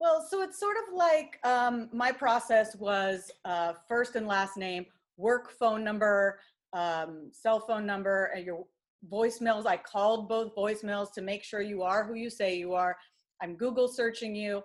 Well, 0.00 0.24
so 0.30 0.42
it's 0.42 0.60
sort 0.60 0.76
of 0.76 0.94
like 0.94 1.40
um, 1.44 1.88
my 1.92 2.12
process 2.12 2.76
was 2.76 3.32
uh, 3.44 3.72
first 3.88 4.14
and 4.14 4.28
last 4.28 4.56
name, 4.56 4.86
work 5.16 5.50
phone 5.50 5.82
number, 5.82 6.38
um, 6.72 7.30
cell 7.32 7.58
phone 7.58 7.84
number, 7.84 8.26
and 8.26 8.46
your 8.46 8.64
voicemails. 9.10 9.66
I 9.66 9.76
called 9.76 10.28
both 10.28 10.54
voicemails 10.56 11.12
to 11.14 11.22
make 11.22 11.44
sure 11.44 11.60
you 11.62 11.82
are 11.82 12.04
who 12.04 12.14
you 12.14 12.30
say 12.30 12.56
you 12.56 12.74
are. 12.74 12.96
I'm 13.42 13.56
Google 13.56 13.88
searching 13.88 14.34
you. 14.34 14.62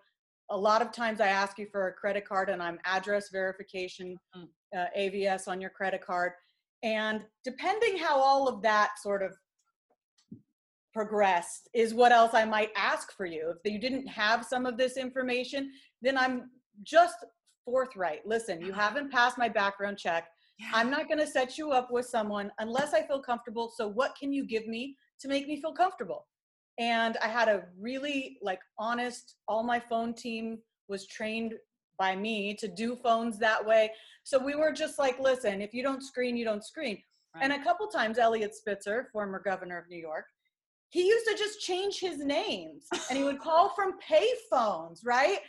A 0.50 0.58
lot 0.58 0.82
of 0.82 0.92
times 0.92 1.22
I 1.22 1.28
ask 1.28 1.58
you 1.58 1.68
for 1.72 1.88
a 1.88 1.94
credit 1.94 2.28
card 2.28 2.50
and 2.50 2.62
I'm 2.62 2.80
address 2.86 3.30
verification, 3.30 4.18
Mm. 4.36 4.48
uh, 4.76 4.86
AVS 4.98 5.48
on 5.48 5.62
your 5.62 5.70
credit 5.70 6.02
card. 6.06 6.34
And 6.82 7.24
depending 7.44 7.98
how 7.98 8.20
all 8.20 8.48
of 8.48 8.62
that 8.64 9.00
sort 9.02 9.22
of 9.24 9.34
progressed 10.94 11.70
is 11.74 11.94
what 11.94 12.12
else 12.12 12.34
I 12.34 12.46
might 12.46 12.72
ask 12.76 13.12
for 13.16 13.26
you. 13.26 13.54
If 13.64 13.72
you 13.72 13.80
didn't 13.80 14.08
have 14.08 14.46
some 14.46 14.66
of 14.66 14.78
this 14.78 14.98
information, 14.98 15.72
then 16.02 16.18
I'm 16.18 16.52
just 16.84 17.16
forthright. 17.66 18.26
Listen, 18.28 18.62
you 18.62 18.74
haven't 18.74 19.12
passed 19.12 19.38
my 19.38 19.50
background 19.50 19.98
check. 19.98 20.28
Yeah. 20.60 20.70
I'm 20.74 20.90
not 20.90 21.08
going 21.08 21.20
to 21.20 21.28
set 21.28 21.58
you 21.58 21.72
up 21.72 21.92
with 21.92 22.06
someone 22.06 22.52
unless 22.60 22.94
I 22.94 23.02
feel 23.02 23.20
comfortable. 23.20 23.72
So 23.76 23.88
what 23.88 24.16
can 24.16 24.32
you 24.32 24.46
give 24.46 24.68
me 24.68 24.98
to 25.20 25.28
make 25.28 25.48
me 25.48 25.60
feel 25.60 25.74
comfortable? 25.74 26.28
And 26.80 27.18
I 27.22 27.28
had 27.28 27.48
a 27.48 27.66
really 27.80 28.38
like 28.42 28.60
honest, 28.78 29.36
all 29.48 29.64
my 29.64 29.80
phone 29.80 30.14
team 30.14 30.60
was 30.88 31.08
trained 31.08 31.56
by 31.98 32.16
me 32.16 32.56
to 32.56 32.68
do 32.68 32.96
phones 32.96 33.38
that 33.40 33.64
way. 33.64 33.92
So 34.24 34.44
we 34.44 34.56
were 34.56 34.72
just 34.72 34.98
like, 34.98 35.20
listen, 35.20 35.62
if 35.62 35.74
you 35.74 35.84
don't 35.84 36.02
screen, 36.02 36.36
you 36.36 36.46
don't 36.46 36.64
screen. 36.64 37.02
And 37.42 37.52
a 37.54 37.64
couple 37.64 37.88
times, 37.88 38.20
Eliot 38.20 38.54
Spitzer, 38.56 39.10
former 39.12 39.40
governor 39.40 39.80
of 39.80 39.90
New 39.90 39.98
York, 39.98 40.26
he 40.90 41.08
used 41.08 41.26
to 41.28 41.36
just 41.36 41.60
change 41.60 42.00
his 42.00 42.20
names 42.20 42.86
and 43.10 43.18
he 43.18 43.24
would 43.24 43.40
call 43.40 43.70
from 43.70 43.98
pay 43.98 44.28
phones, 44.52 45.02
right? 45.04 45.40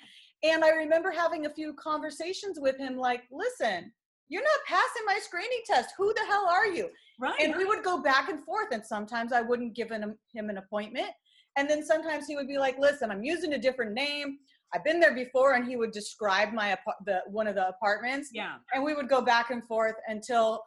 And 0.42 0.64
I 0.64 0.70
remember 0.70 1.10
having 1.10 1.46
a 1.46 1.50
few 1.50 1.74
conversations 1.74 2.58
with 2.58 2.78
him 2.78 2.96
like, 2.96 3.24
listen, 3.30 3.92
you're 4.28 4.42
not 4.42 4.60
passing 4.66 5.02
my 5.06 5.18
screening 5.20 5.60
test. 5.66 5.94
Who 5.98 6.12
the 6.14 6.24
hell 6.26 6.48
are 6.48 6.66
you? 6.66 6.88
right. 7.20 7.38
And 7.40 7.54
we 7.56 7.64
would 7.64 7.84
go 7.84 8.02
back 8.02 8.28
and 8.28 8.42
forth. 8.42 8.68
And 8.72 8.84
sometimes 8.84 9.32
I 9.32 9.40
wouldn't 9.42 9.74
give 9.74 9.90
him, 9.90 10.16
him 10.32 10.50
an 10.50 10.58
appointment. 10.58 11.10
And 11.56 11.68
then 11.70 11.84
sometimes 11.84 12.26
he 12.26 12.34
would 12.34 12.48
be 12.48 12.58
like, 12.58 12.78
listen, 12.78 13.10
I'm 13.10 13.22
using 13.22 13.52
a 13.54 13.58
different 13.58 13.92
name. 13.92 14.38
I've 14.74 14.82
been 14.82 14.98
there 14.98 15.14
before. 15.14 15.52
And 15.54 15.64
he 15.66 15.76
would 15.76 15.92
describe 15.92 16.52
my 16.52 16.76
the 17.06 17.20
one 17.26 17.46
of 17.46 17.54
the 17.54 17.68
apartments. 17.68 18.30
yeah. 18.32 18.56
And 18.72 18.82
we 18.82 18.94
would 18.94 19.08
go 19.08 19.20
back 19.20 19.50
and 19.50 19.64
forth 19.64 19.94
until 20.08 20.64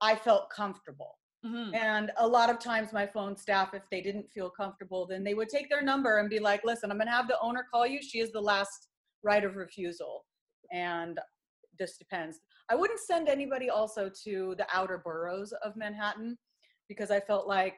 I 0.00 0.14
felt 0.14 0.48
comfortable. 0.50 1.18
Mhm. 1.44 1.74
And 1.74 2.12
a 2.18 2.26
lot 2.26 2.50
of 2.50 2.60
times, 2.60 2.92
my 2.92 3.04
phone 3.06 3.36
staff, 3.36 3.74
if 3.74 3.82
they 3.90 4.00
didn't 4.00 4.30
feel 4.30 4.48
comfortable, 4.48 5.06
then 5.08 5.24
they 5.24 5.34
would 5.34 5.48
take 5.48 5.68
their 5.68 5.82
number 5.82 6.18
and 6.18 6.30
be 6.30 6.38
like, 6.38 6.62
listen, 6.64 6.92
I'm 6.92 6.98
going 6.98 7.08
to 7.08 7.12
have 7.12 7.26
the 7.26 7.40
owner 7.40 7.66
call 7.68 7.84
you. 7.84 8.00
She 8.00 8.20
is 8.20 8.30
the 8.30 8.40
last 8.40 8.88
right 9.24 9.42
of 9.42 9.56
refusal. 9.56 10.24
And 10.70 11.18
this 11.80 11.96
depends. 11.98 12.38
I 12.70 12.74
wouldn't 12.74 13.00
send 13.00 13.28
anybody 13.28 13.70
also 13.70 14.10
to 14.24 14.54
the 14.56 14.66
outer 14.72 14.98
boroughs 14.98 15.52
of 15.64 15.76
Manhattan 15.76 16.38
because 16.88 17.10
I 17.10 17.20
felt 17.20 17.46
like 17.46 17.76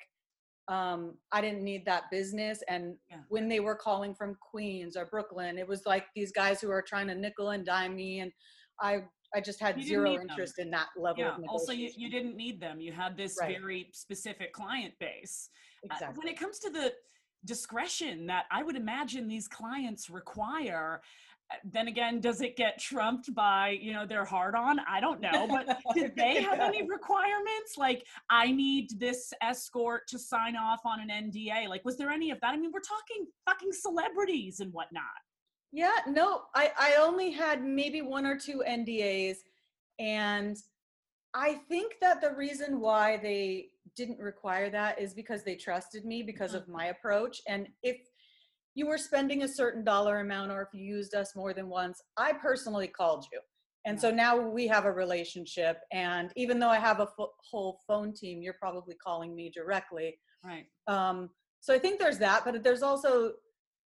um, 0.69 1.19
I 1.31 1.41
didn't 1.41 1.63
need 1.63 1.85
that 1.87 2.05
business. 2.11 2.63
And 2.69 2.97
Yeah. 3.11 3.19
when 3.29 3.49
they 3.49 3.61
were 3.61 3.75
calling 3.75 4.15
from 4.15 4.37
Queens 4.41 4.97
or 4.97 5.07
Brooklyn, 5.07 5.59
it 5.59 5.69
was 5.69 5.85
like 5.85 6.07
these 6.15 6.33
guys 6.33 6.61
who 6.61 6.71
are 6.71 6.83
trying 6.83 7.09
to 7.09 7.15
nickel 7.15 7.51
and 7.51 7.67
dime 7.67 7.95
me. 7.97 8.21
And 8.21 8.33
I, 8.81 9.05
I 9.35 9.41
just 9.41 9.61
had 9.61 9.83
zero 9.83 10.11
need 10.11 10.21
them. 10.21 10.29
interest 10.31 10.59
in 10.59 10.71
that 10.71 10.89
level 10.97 11.25
Yeah. 11.25 11.35
of 11.35 11.45
Also, 11.49 11.73
you, 11.73 11.91
you 11.97 12.09
didn't 12.11 12.37
need 12.37 12.61
them. 12.61 12.81
You 12.81 12.93
had 12.93 13.17
this 13.17 13.37
Right. 13.41 13.59
very 13.59 13.91
specific 13.93 14.53
client 14.53 14.95
base. 15.01 15.51
Uh, 15.83 15.95
exactly. 15.95 16.19
when 16.19 16.29
it 16.33 16.39
comes 16.39 16.59
to 16.61 16.71
the 16.71 16.95
discretion 17.45 18.27
that 18.27 18.47
I 18.51 18.63
would 18.63 18.77
imagine 18.77 19.29
these 19.29 19.49
clients 19.49 20.09
require, 20.09 21.03
uh, 21.03 21.03
Eh, 21.53 21.57
then 21.65 21.89
again, 21.89 22.21
does 22.21 22.41
it 22.41 22.57
get 22.57 22.79
trumped 22.79 23.35
by 23.35 23.79
you 23.81 23.93
know 23.93 24.07
their 24.07 24.25
hard 24.25 24.55
on? 24.55 24.79
I 24.89 25.01
don't 25.01 25.21
know, 25.21 25.47
but 25.47 25.79
did 25.95 26.15
they 26.17 26.43
have 26.43 26.61
any 26.61 26.83
requirements 26.83 27.77
like 27.77 28.07
I 28.31 28.51
need 28.51 28.99
this 28.99 29.33
escort 29.43 30.07
to 30.09 30.19
sign 30.19 30.57
off 30.57 30.81
on 30.85 31.01
an 31.01 31.09
NDA? 31.09 31.69
Like, 31.69 31.85
was 31.85 31.97
there 31.97 32.11
any 32.11 32.31
of 32.31 32.41
that? 32.41 32.53
I 32.53 32.57
mean, 32.57 32.73
we're 32.73 32.81
talking 32.81 33.27
fucking 33.45 33.73
celebrities 33.73 34.61
and 34.61 34.73
whatnot. 34.73 35.05
Yeah, 35.75 35.99
no, 36.07 36.43
I, 36.55 36.71
I 36.79 36.95
only 37.01 37.33
had 37.33 37.65
maybe 37.65 38.01
one 38.01 38.27
or 38.27 38.39
two 38.39 38.63
NDAs. 38.67 39.39
And 39.99 40.57
I 41.35 41.55
think 41.69 41.95
that 42.01 42.21
the 42.21 42.31
reason 42.31 42.79
why 42.79 43.17
they 43.17 43.71
didn't 43.97 44.21
require 44.21 44.71
that 44.71 45.01
is 45.01 45.15
because 45.15 45.43
they 45.43 45.57
trusted 45.57 46.05
me 46.05 46.23
because 46.23 46.53
mm-hmm. 46.53 46.59
of 46.59 46.69
my 46.69 46.87
approach. 46.87 47.43
And 47.49 47.67
if 47.83 47.97
you 48.75 48.87
were 48.87 48.99
spending 48.99 49.43
a 49.43 49.49
certain 49.49 49.85
dollar 49.85 50.21
amount 50.21 50.51
or 50.51 50.63
if 50.63 50.69
you 50.73 50.85
used 50.85 51.15
us 51.15 51.37
more 51.37 51.55
than 51.55 51.69
once, 51.69 52.01
I 52.17 52.33
personally 52.33 52.89
called 52.89 53.27
you. 53.33 53.41
And 53.87 54.01
so 54.01 54.11
now 54.11 54.39
we 54.41 54.67
have 54.67 54.87
a 54.87 54.93
relationship. 54.93 55.81
And 55.93 56.33
even 56.37 56.59
though 56.59 56.71
I 56.71 56.79
have 56.79 57.01
a 57.01 57.07
fo- 57.07 57.33
whole 57.51 57.81
phone 57.87 58.15
team, 58.15 58.41
you're 58.43 58.55
probably 58.55 58.95
calling 58.95 59.35
me 59.37 59.51
directly. 59.55 60.19
Right. 60.43 60.65
Um, 60.87 61.31
so 61.61 61.75
I 61.75 61.79
think 61.79 61.99
there's 61.99 62.19
that, 62.19 62.45
but 62.45 62.63
there's 62.63 62.83
also 62.83 63.33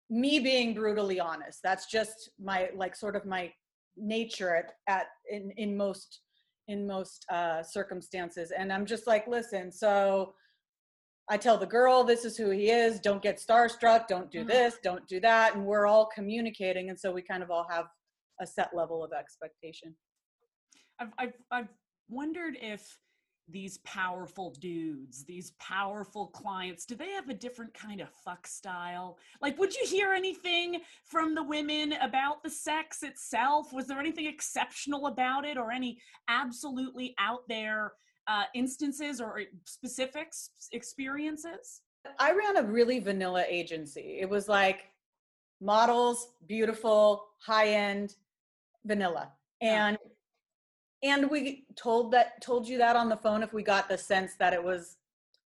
me 0.08 0.38
being 0.38 0.74
brutally 0.74 1.20
honest. 1.20 1.60
That's 1.62 1.86
just 1.86 2.30
my 2.42 2.70
like 2.74 2.96
sort 2.96 3.16
of 3.16 3.24
my 3.26 3.52
nature 3.96 4.56
at, 4.56 4.72
at 4.88 5.06
in 5.30 5.52
in 5.56 5.76
most 5.76 6.20
in 6.68 6.86
most 6.86 7.26
uh, 7.30 7.62
circumstances. 7.62 8.52
And 8.56 8.72
I'm 8.72 8.86
just 8.86 9.06
like, 9.06 9.26
listen. 9.26 9.72
So 9.72 10.34
I 11.32 11.38
tell 11.38 11.56
the 11.56 11.64
girl, 11.64 12.04
this 12.04 12.26
is 12.26 12.36
who 12.36 12.50
he 12.50 12.68
is. 12.68 13.00
Don't 13.00 13.22
get 13.22 13.38
starstruck. 13.38 14.06
Don't 14.06 14.30
do 14.30 14.44
Mhm. 14.44 14.48
this. 14.48 14.78
Don't 14.82 15.08
do 15.08 15.18
that. 15.20 15.54
And 15.54 15.64
we're 15.64 15.86
all 15.86 16.04
communicating, 16.04 16.90
and 16.90 17.00
so 17.00 17.10
we 17.10 17.22
kind 17.22 17.42
of 17.42 17.50
all 17.50 17.66
have 17.70 17.88
a 18.38 18.46
set 18.46 18.74
level 18.74 19.02
of 19.02 19.14
expectation. 19.14 19.96
I've, 20.98 21.14
I've, 21.16 21.32
I've 21.50 21.68
wondered 22.10 22.58
if 22.60 22.98
these 23.48 23.78
powerful 23.78 24.50
dudes, 24.50 25.24
these 25.24 25.52
powerful 25.52 26.26
clients, 26.26 26.84
do 26.84 26.94
they 26.96 27.12
have 27.12 27.30
a 27.30 27.34
different 27.34 27.72
kind 27.72 28.02
of 28.02 28.10
fuck 28.10 28.46
style? 28.46 29.18
Like, 29.40 29.58
would 29.58 29.74
you 29.74 29.86
hear 29.86 30.12
anything 30.12 30.82
from 31.06 31.34
the 31.34 31.42
women 31.42 31.94
about 31.94 32.42
the 32.42 32.50
sex 32.50 33.02
itself? 33.02 33.72
Was 33.72 33.86
there 33.86 33.98
anything 33.98 34.26
exceptional 34.26 35.06
about 35.06 35.46
it 35.46 35.56
or 35.56 35.72
any 35.72 35.98
absolutely 36.28 37.14
out 37.18 37.48
there 37.48 37.94
uh, 38.28 38.44
instances 38.54 39.20
or 39.20 39.40
specifics, 39.64 40.50
experiences? 40.72 41.82
I 42.18 42.32
ran 42.32 42.56
a 42.56 42.62
really 42.62 42.98
vanilla 42.98 43.44
agency. 43.48 44.18
It 44.20 44.28
was 44.28 44.48
like 44.48 44.86
models, 45.60 46.28
beautiful, 46.46 47.24
high 47.38 47.68
end, 47.68 48.16
vanilla. 48.84 49.32
And 49.60 49.96
and 51.04 51.30
we 51.30 51.64
told 51.76 52.12
that 52.12 52.40
told 52.40 52.66
you 52.66 52.78
that 52.78 52.96
on 52.96 53.08
the 53.08 53.16
phone 53.16 53.42
if 53.42 53.52
we 53.52 53.62
got 53.62 53.88
the 53.88 53.98
sense 53.98 54.32
that 54.38 54.52
it 54.52 54.62
was 54.62 54.96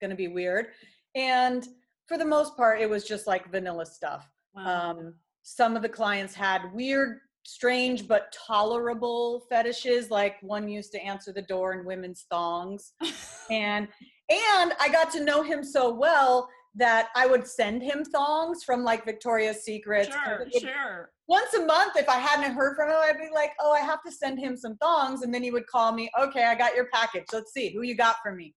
going 0.00 0.10
to 0.10 0.16
be 0.16 0.28
weird. 0.28 0.68
And 1.14 1.66
for 2.06 2.16
the 2.18 2.24
most 2.24 2.56
part 2.56 2.80
it 2.80 2.88
was 2.88 3.04
just 3.04 3.26
like 3.26 3.50
vanilla 3.50 3.86
stuff. 3.86 4.30
Wow. 4.54 4.90
Um 4.90 5.14
some 5.42 5.76
of 5.76 5.82
the 5.82 5.88
clients 5.88 6.34
had 6.34 6.72
weird 6.74 7.20
strange 7.46 8.08
but 8.08 8.32
tolerable 8.46 9.46
fetishes 9.48 10.10
like 10.10 10.34
one 10.42 10.68
used 10.68 10.90
to 10.90 11.00
answer 11.00 11.32
the 11.32 11.42
door 11.42 11.72
in 11.74 11.84
women's 11.86 12.26
thongs 12.28 12.92
and 13.50 13.86
and 14.28 14.72
I 14.80 14.88
got 14.90 15.12
to 15.12 15.22
know 15.22 15.42
him 15.44 15.62
so 15.62 15.94
well 15.94 16.48
that 16.74 17.08
I 17.14 17.26
would 17.28 17.46
send 17.46 17.82
him 17.82 18.04
thongs 18.04 18.64
from 18.64 18.82
like 18.82 19.04
Victoria's 19.04 19.62
Secret. 19.64 20.12
sure, 20.12 20.46
It- 20.50 20.60
sure. 20.60 21.10
Once 21.28 21.54
a 21.54 21.64
month, 21.64 21.96
if 21.96 22.08
I 22.08 22.18
hadn't 22.18 22.54
heard 22.54 22.76
from 22.76 22.88
him, 22.90 22.96
I'd 23.00 23.18
be 23.18 23.30
like, 23.34 23.50
"Oh, 23.60 23.72
I 23.72 23.80
have 23.80 24.00
to 24.04 24.12
send 24.12 24.38
him 24.38 24.56
some 24.56 24.76
thongs," 24.76 25.22
and 25.22 25.34
then 25.34 25.42
he 25.42 25.50
would 25.50 25.66
call 25.66 25.90
me. 25.92 26.08
Okay, 26.20 26.44
I 26.44 26.54
got 26.54 26.76
your 26.76 26.86
package. 26.92 27.24
Let's 27.32 27.52
see 27.52 27.70
who 27.72 27.82
you 27.82 27.96
got 27.96 28.16
for 28.22 28.32
me. 28.32 28.54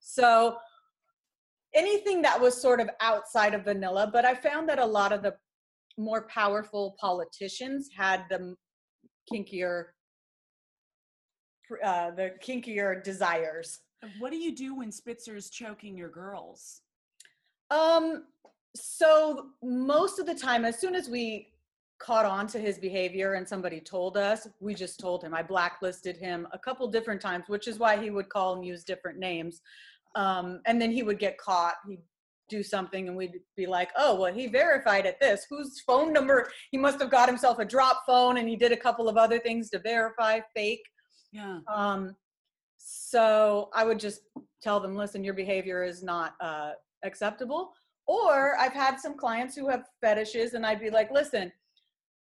So 0.00 0.56
anything 1.74 2.22
that 2.22 2.40
was 2.40 2.60
sort 2.60 2.80
of 2.80 2.88
outside 3.00 3.54
of 3.54 3.64
vanilla, 3.64 4.08
but 4.12 4.24
I 4.24 4.34
found 4.34 4.68
that 4.68 4.78
a 4.78 4.86
lot 4.86 5.12
of 5.12 5.22
the 5.22 5.34
more 5.96 6.26
powerful 6.28 6.96
politicians 7.00 7.88
had 7.96 8.24
the 8.28 8.54
kinkier, 9.32 9.86
uh, 11.84 12.10
the 12.12 12.32
kinkier 12.44 13.02
desires. 13.02 13.80
What 14.18 14.30
do 14.30 14.36
you 14.36 14.54
do 14.54 14.74
when 14.74 14.90
Spitzer's 14.90 15.50
choking 15.50 15.96
your 15.96 16.10
girls? 16.10 16.82
Um, 17.70 18.24
so 18.76 19.46
most 19.62 20.18
of 20.18 20.26
the 20.26 20.34
time, 20.34 20.64
as 20.64 20.78
soon 20.78 20.94
as 20.94 21.08
we 21.08 21.48
caught 21.98 22.26
on 22.26 22.46
to 22.48 22.58
his 22.58 22.78
behavior 22.78 23.34
and 23.34 23.48
somebody 23.48 23.80
told 23.80 24.16
us, 24.16 24.46
we 24.60 24.74
just 24.74 25.00
told 25.00 25.22
him. 25.22 25.32
I 25.32 25.42
blacklisted 25.42 26.16
him 26.16 26.46
a 26.52 26.58
couple 26.58 26.86
different 26.88 27.20
times, 27.20 27.44
which 27.46 27.66
is 27.68 27.78
why 27.78 27.96
he 27.96 28.10
would 28.10 28.28
call 28.28 28.54
and 28.54 28.64
use 28.64 28.84
different 28.84 29.18
names. 29.18 29.62
Um, 30.16 30.60
and 30.66 30.80
then 30.80 30.90
he 30.90 31.02
would 31.02 31.18
get 31.18 31.38
caught. 31.38 31.74
He'd 31.88 32.02
do 32.54 32.62
something 32.62 33.08
and 33.08 33.16
we'd 33.16 33.40
be 33.56 33.66
like, 33.66 33.90
oh, 33.96 34.20
well, 34.20 34.32
he 34.32 34.46
verified 34.46 35.06
at 35.06 35.20
this. 35.20 35.46
Whose 35.50 35.80
phone 35.86 36.12
number? 36.12 36.50
He 36.70 36.78
must 36.78 37.00
have 37.00 37.10
got 37.10 37.28
himself 37.28 37.58
a 37.58 37.64
drop 37.64 38.02
phone 38.06 38.38
and 38.38 38.48
he 38.48 38.56
did 38.56 38.72
a 38.72 38.76
couple 38.76 39.08
of 39.08 39.16
other 39.16 39.38
things 39.38 39.70
to 39.70 39.78
verify 39.78 40.40
fake. 40.54 40.84
Yeah. 41.32 41.58
Um, 41.72 42.14
so 42.78 43.70
I 43.74 43.84
would 43.84 43.98
just 43.98 44.20
tell 44.62 44.78
them, 44.80 44.94
listen, 44.94 45.24
your 45.24 45.34
behavior 45.34 45.82
is 45.82 46.02
not 46.02 46.34
uh, 46.40 46.72
acceptable. 47.02 47.72
Or 48.06 48.56
I've 48.58 48.74
had 48.74 49.00
some 49.00 49.16
clients 49.16 49.56
who 49.56 49.68
have 49.70 49.84
fetishes, 50.02 50.52
and 50.52 50.66
I'd 50.66 50.80
be 50.80 50.90
like, 50.90 51.10
listen, 51.10 51.50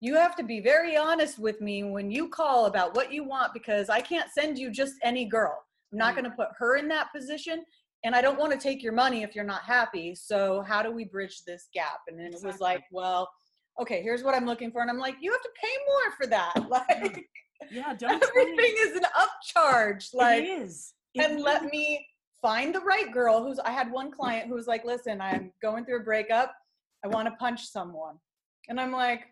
you 0.01 0.15
have 0.15 0.35
to 0.35 0.43
be 0.43 0.59
very 0.59 0.97
honest 0.97 1.39
with 1.39 1.61
me 1.61 1.83
when 1.83 2.11
you 2.11 2.27
call 2.27 2.65
about 2.65 2.93
what 2.95 3.13
you 3.13 3.23
want 3.23 3.53
because 3.53 3.89
I 3.89 4.01
can't 4.01 4.29
send 4.29 4.57
you 4.57 4.69
just 4.69 4.95
any 5.01 5.25
girl. 5.25 5.57
I'm 5.91 5.97
not 5.97 6.15
going 6.15 6.25
to 6.25 6.31
put 6.31 6.49
her 6.57 6.75
in 6.75 6.87
that 6.89 7.07
position. 7.15 7.63
And 8.03 8.15
I 8.15 8.21
don't 8.21 8.39
want 8.39 8.51
to 8.51 8.57
take 8.57 8.81
your 8.81 8.93
money 8.93 9.21
if 9.23 9.35
you're 9.35 9.45
not 9.45 9.61
happy. 9.63 10.15
So, 10.15 10.61
how 10.67 10.81
do 10.81 10.91
we 10.91 11.05
bridge 11.05 11.43
this 11.45 11.67
gap? 11.73 11.99
And 12.07 12.19
then 12.19 12.33
it 12.33 12.41
was 12.43 12.59
like, 12.59 12.83
well, 12.91 13.29
okay, 13.79 14.01
here's 14.01 14.23
what 14.23 14.33
I'm 14.33 14.45
looking 14.45 14.71
for. 14.71 14.81
And 14.81 14.89
I'm 14.89 14.97
like, 14.97 15.15
you 15.21 15.31
have 15.31 15.41
to 15.41 15.49
pay 15.61 15.69
more 15.87 16.15
for 16.17 16.27
that. 16.27 16.53
Like, 16.69 17.27
Yeah. 17.69 17.93
Don't 17.93 18.23
everything 18.23 18.75
is 18.79 18.97
an 18.97 19.05
upcharge 19.15 20.13
like 20.15 20.43
it 20.43 20.47
is. 20.47 20.93
It 21.13 21.21
and 21.23 21.41
let 21.41 21.65
me 21.65 22.05
find 22.41 22.73
the 22.73 22.79
right 22.79 23.11
girl 23.13 23.43
who's 23.43 23.59
i 23.59 23.69
had 23.69 23.91
one 23.91 24.09
client 24.11 24.47
who 24.47 24.55
was 24.55 24.65
like 24.65 24.83
listen 24.83 25.21
i'm 25.21 25.51
going 25.61 25.85
through 25.85 25.99
a 25.99 26.03
breakup 26.03 26.55
i 27.05 27.07
want 27.07 27.27
to 27.27 27.35
punch 27.35 27.67
someone 27.67 28.15
and 28.67 28.79
i'm 28.79 28.91
like 28.91 29.27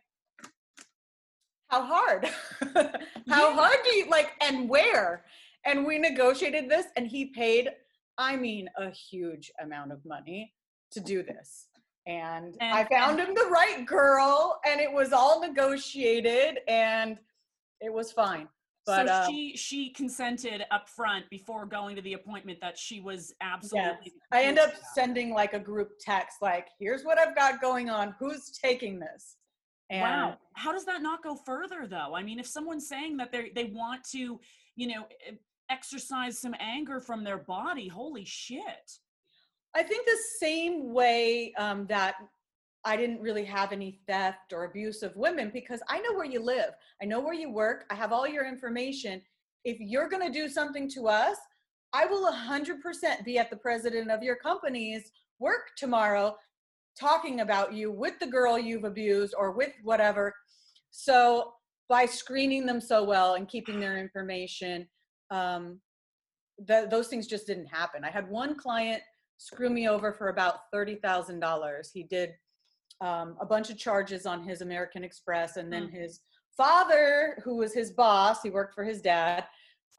how 1.69 1.83
hard 1.83 2.25
how 2.75 3.49
Yeah. 3.49 3.55
hard 3.55 3.77
do 3.83 3.95
you 3.95 4.07
like 4.11 4.31
and 4.41 4.69
where 4.69 5.25
and 5.65 5.85
we 5.87 5.97
negotiated 5.97 6.69
this 6.69 6.85
and 6.97 7.07
he 7.07 7.25
paid 7.27 7.71
i 8.19 8.35
mean 8.35 8.69
a 8.77 8.91
huge 8.91 9.51
amount 9.59 9.91
of 9.91 10.05
money 10.05 10.53
to 10.91 10.99
do 10.99 11.23
this 11.23 11.67
and, 12.05 12.55
i 12.61 12.81
And- 12.81 12.89
found 12.89 13.19
him 13.19 13.33
the 13.33 13.49
right 13.49 13.83
girl 13.85 14.59
and 14.67 14.79
it 14.79 14.91
was 14.91 15.11
all 15.11 15.41
negotiated 15.41 16.59
and 16.67 17.17
it 17.81 17.91
was 17.91 18.11
fine 18.11 18.47
but 18.85 19.07
so 19.07 19.13
uh, 19.13 19.27
she 19.27 19.55
she 19.55 19.89
consented 19.91 20.63
up 20.71 20.89
front 20.89 21.29
before 21.29 21.65
going 21.67 21.95
to 21.95 22.01
the 22.01 22.13
appointment 22.13 22.59
that 22.61 22.75
she 22.75 22.99
was 23.01 23.35
absolutely. 23.39 24.13
I 24.31 24.43
end 24.43 24.57
up 24.57 24.71
sending 24.95 25.31
like 25.31 25.53
a 25.53 25.59
group 25.59 25.91
text, 25.99 26.37
like, 26.41 26.69
here's 26.79 27.03
what 27.03 27.19
I've 27.19 27.35
got 27.35 27.61
going 27.61 27.91
on. 27.91 28.15
Who's 28.19 28.49
taking 28.49 28.99
this? 28.99 29.35
And 29.91 30.01
wow. 30.01 30.37
How 30.53 30.71
does 30.71 30.85
that 30.85 31.03
not 31.03 31.21
go 31.21 31.35
further 31.35 31.85
though? 31.87 32.15
I 32.15 32.23
mean, 32.23 32.39
if 32.39 32.47
someone's 32.47 32.87
saying 32.87 33.17
that 33.17 33.31
they 33.31 33.51
they 33.53 33.65
want 33.65 34.03
to, 34.11 34.39
you 34.75 34.87
know, 34.87 35.05
e- 35.29 35.37
exercise 35.69 36.39
some 36.39 36.55
anger 36.59 36.99
from 36.99 37.23
their 37.23 37.37
body, 37.37 37.87
holy 37.87 38.25
shit. 38.25 38.91
I 39.75 39.83
think 39.83 40.05
the 40.05 40.17
same 40.39 40.93
way 40.93 41.53
um, 41.57 41.85
that 41.87 42.15
I 42.85 42.95
didn't 42.95 43.21
really 43.21 43.45
have 43.45 43.71
any 43.71 43.99
theft 44.07 44.53
or 44.53 44.63
abuse 44.63 45.03
of 45.03 45.15
women 45.15 45.51
because 45.53 45.81
I 45.89 45.99
know 45.99 46.13
where 46.13 46.25
you 46.25 46.41
live, 46.41 46.71
I 47.01 47.05
know 47.05 47.19
where 47.19 47.33
you 47.33 47.51
work, 47.51 47.85
I 47.89 47.95
have 47.95 48.11
all 48.11 48.27
your 48.27 48.47
information. 48.47 49.21
If 49.65 49.77
you're 49.79 50.09
going 50.09 50.25
to 50.25 50.39
do 50.39 50.47
something 50.47 50.89
to 50.91 51.07
us, 51.07 51.37
I 51.93 52.05
will 52.05 52.31
100% 52.31 53.25
be 53.25 53.37
at 53.37 53.49
the 53.49 53.57
president 53.57 54.09
of 54.11 54.23
your 54.23 54.37
company's 54.37 55.11
work 55.39 55.71
tomorrow 55.77 56.35
talking 56.99 57.41
about 57.41 57.73
you 57.73 57.91
with 57.91 58.19
the 58.19 58.27
girl 58.27 58.57
you've 58.57 58.83
abused 58.83 59.33
or 59.37 59.51
with 59.51 59.71
whatever. 59.83 60.33
So 60.91 61.53
by 61.87 62.05
screening 62.05 62.65
them 62.65 62.81
so 62.81 63.03
well 63.03 63.35
and 63.35 63.47
keeping 63.47 63.79
their 63.79 63.97
information, 63.97 64.87
um, 65.31 65.79
th- 66.67 66.89
those 66.89 67.07
things 67.07 67.27
just 67.27 67.47
didn't 67.47 67.67
happen. 67.67 68.03
I 68.03 68.09
had 68.09 68.29
one 68.29 68.55
client 68.55 69.01
screw 69.37 69.69
me 69.69 69.87
over 69.87 70.11
for 70.11 70.29
about 70.29 70.71
$30,000. 70.73 71.87
He 71.93 72.03
did 72.03 72.31
um, 73.01 73.37
a 73.39 73.45
bunch 73.45 73.69
of 73.69 73.77
charges 73.77 74.25
on 74.25 74.43
his 74.43 74.61
American 74.61 75.03
Express 75.03 75.55
and 75.57 75.71
then 75.71 75.87
his 75.89 76.19
father, 76.57 77.41
who 77.45 77.55
was 77.55 77.73
his 77.73 77.91
boss, 77.91 78.41
he 78.43 78.49
worked 78.49 78.75
for 78.75 78.83
his 78.83 79.01
dad, 79.01 79.45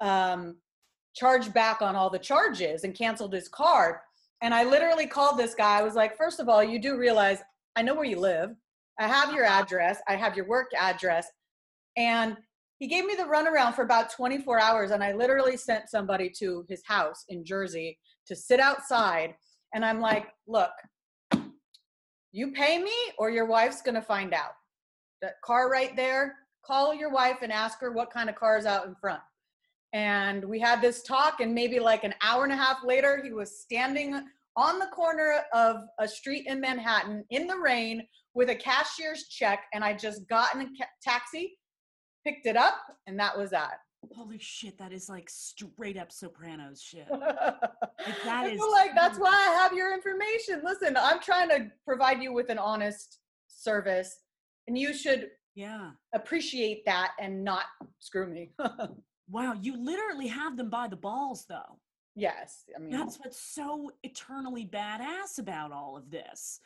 um, 0.03 0.57
charged 1.15 1.55
back 1.55 1.81
on 1.81 1.97
all 1.97 2.11
the 2.11 2.19
charges 2.19 2.85
and 2.85 2.95
canceled 2.95 3.33
his 3.33 3.49
card. 3.49 3.97
And 4.43 4.53
I 4.53 4.65
literally 4.65 5.07
called 5.07 5.39
this 5.39 5.55
guy. 5.55 5.79
I 5.79 5.83
was 5.83 5.95
like, 5.95 6.17
first 6.17 6.39
of 6.39 6.49
all, 6.49 6.63
you 6.63 6.79
do 6.79 6.99
realize 6.99 7.39
I 7.77 7.83
know 7.83 7.95
where 7.95 8.05
you 8.05 8.21
live. 8.21 8.51
I 8.99 9.09
have 9.09 9.33
your 9.33 9.45
address. 9.45 9.99
I 10.07 10.17
have 10.17 10.37
your 10.37 10.47
work 10.47 10.71
address. 10.79 11.27
And 11.97 12.37
he 12.81 12.89
gave 12.89 13.05
me 13.05 13.15
the 13.15 13.23
runaround 13.23 13.75
for 13.75 13.83
about 13.83 14.11
24 14.11 14.61
hours. 14.61 14.91
And 14.91 15.05
I 15.05 15.13
literally 15.13 15.57
sent 15.57 15.89
somebody 15.89 16.29
to 16.39 16.65
his 16.69 16.83
house 16.85 17.25
in 17.29 17.45
Jersey 17.45 17.99
to 18.27 18.35
sit 18.35 18.59
outside. 18.59 19.35
And 19.75 19.85
I'm 19.85 20.01
like, 20.01 20.27
look, 20.49 20.73
you 22.33 22.51
pay 22.53 22.83
me 22.83 22.93
or 23.19 23.31
your 23.31 23.47
wife's 23.47 23.83
going 23.83 23.95
to 23.95 24.03
find 24.03 24.35
out. 24.35 24.53
That 25.23 25.35
car 25.45 25.71
right 25.71 25.95
there, 25.95 26.35
call 26.65 26.95
your 26.95 27.11
wife 27.13 27.39
and 27.43 27.53
ask 27.53 27.81
her 27.81 27.93
what 27.93 28.11
kind 28.11 28.29
of 28.29 28.35
car 28.35 28.59
is 28.59 28.67
out 28.67 28.87
in 28.87 28.97
front 29.01 29.21
and 29.93 30.45
we 30.45 30.61
had 30.61 30.81
this 30.81 31.03
talk 31.03 31.41
and 31.41 31.55
maybe 31.55 31.81
like 31.81 32.05
an 32.05 32.15
hour 32.23 32.45
and 32.45 32.53
a 32.53 32.57
half 32.57 32.79
later 32.85 33.21
he 33.23 33.33
was 33.33 33.61
standing 33.61 34.25
on 34.57 34.79
the 34.79 34.87
corner 34.87 35.41
of 35.53 35.83
a 35.99 36.07
street 36.07 36.47
in 36.47 36.61
manhattan 36.61 37.25
in 37.31 37.47
the 37.47 37.57
rain 37.57 38.07
with 38.35 38.51
a 38.51 38.55
cashier's 38.55 39.27
check 39.29 39.65
and 39.73 39.83
i 39.83 39.93
just 39.93 40.29
got 40.29 40.55
in 40.55 40.61
a 40.63 40.67
ca- 40.67 40.91
taxi 41.03 41.57
picked 42.25 42.47
it 42.47 42.57
up 42.57 42.77
and 43.07 43.19
that 43.19 43.37
was 43.37 43.51
that 43.51 43.81
Holy 44.17 44.39
shit, 44.39 44.79
that 44.79 44.93
is 44.95 45.11
like 45.11 45.29
straight 45.29 45.99
up 45.99 46.11
Sopranos 46.11 46.81
shit. 46.81 47.07
like 47.11 47.21
that 48.25 48.45
I 48.45 48.47
is 48.49 48.59
feel 48.59 48.71
like 48.73 48.93
that's 48.95 49.19
why 49.19 49.29
i 49.31 49.53
have 49.63 49.73
your 49.75 49.93
information 49.93 50.63
listen 50.65 50.97
i'm 50.99 51.21
trying 51.21 51.49
to 51.51 51.71
provide 51.85 52.23
you 52.23 52.33
with 52.33 52.49
an 52.51 52.59
honest 52.59 53.19
service 53.49 54.21
and 54.69 54.79
you 54.79 54.95
should 54.95 55.29
Yeah. 55.55 55.91
appreciate 56.15 56.85
that 56.87 57.13
and 57.21 57.45
not 57.45 57.65
screw 57.99 58.27
me 58.27 58.53
Wow, 59.33 59.55
you 59.63 59.77
literally 59.81 60.27
have 60.27 60.57
them 60.57 60.71
by 60.71 60.89
the 60.89 60.97
balls 60.97 61.45
though. 61.49 61.79
yes 62.17 62.65
i 62.75 62.81
mean 62.81 62.91
That's 62.91 63.19
what's 63.19 63.41
so 63.41 63.91
eternally 64.03 64.67
badass 64.67 65.39
about 65.39 65.73
all 65.73 65.97
of 65.97 66.11
this. 66.11 66.59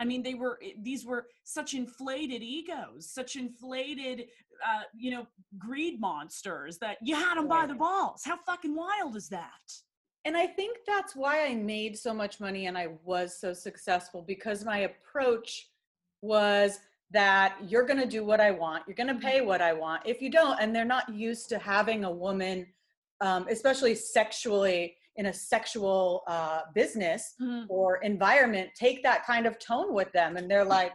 I 0.00 0.04
mean, 0.04 0.22
they 0.22 0.34
were 0.34 0.58
these 0.82 1.04
were 1.04 1.26
such 1.44 1.74
inflated 1.74 2.42
egos, 2.42 3.10
such 3.10 3.36
inflated, 3.36 4.28
uh, 4.66 4.84
you 4.96 5.10
know, 5.10 5.26
greed 5.58 6.00
monsters 6.00 6.78
that 6.78 6.96
you 7.02 7.14
had 7.14 7.36
them 7.36 7.46
by 7.46 7.66
the 7.66 7.74
balls. 7.74 8.22
How 8.24 8.38
fucking 8.38 8.74
wild 8.74 9.14
is 9.14 9.28
that? 9.28 9.50
And 10.24 10.36
I 10.36 10.46
think 10.46 10.78
that's 10.86 11.14
why 11.14 11.46
I 11.46 11.54
made 11.54 11.96
so 11.98 12.12
much 12.12 12.40
money 12.40 12.66
and 12.66 12.76
I 12.76 12.88
was 13.04 13.38
so 13.38 13.52
successful 13.52 14.22
because 14.26 14.64
my 14.64 14.78
approach 14.78 15.68
was 16.22 16.80
that 17.10 17.56
you're 17.66 17.86
going 17.86 18.00
to 18.00 18.06
do 18.06 18.24
what 18.24 18.40
I 18.40 18.50
want, 18.50 18.84
you're 18.86 18.94
going 18.94 19.08
to 19.08 19.14
pay 19.14 19.40
what 19.40 19.60
I 19.60 19.72
want. 19.72 20.02
If 20.06 20.22
you 20.22 20.30
don't, 20.30 20.60
and 20.60 20.74
they're 20.74 20.84
not 20.84 21.08
used 21.12 21.48
to 21.50 21.58
having 21.58 22.04
a 22.04 22.10
woman, 22.10 22.66
um, 23.20 23.46
especially 23.50 23.94
sexually 23.94 24.94
in 25.20 25.26
a 25.26 25.32
sexual 25.34 26.22
uh, 26.26 26.62
business 26.74 27.34
or 27.68 27.98
environment, 27.98 28.70
take 28.74 29.02
that 29.02 29.26
kind 29.26 29.46
of 29.46 29.58
tone 29.58 29.92
with 29.92 30.10
them. 30.12 30.38
And 30.38 30.50
they're 30.50 30.64
like, 30.64 30.92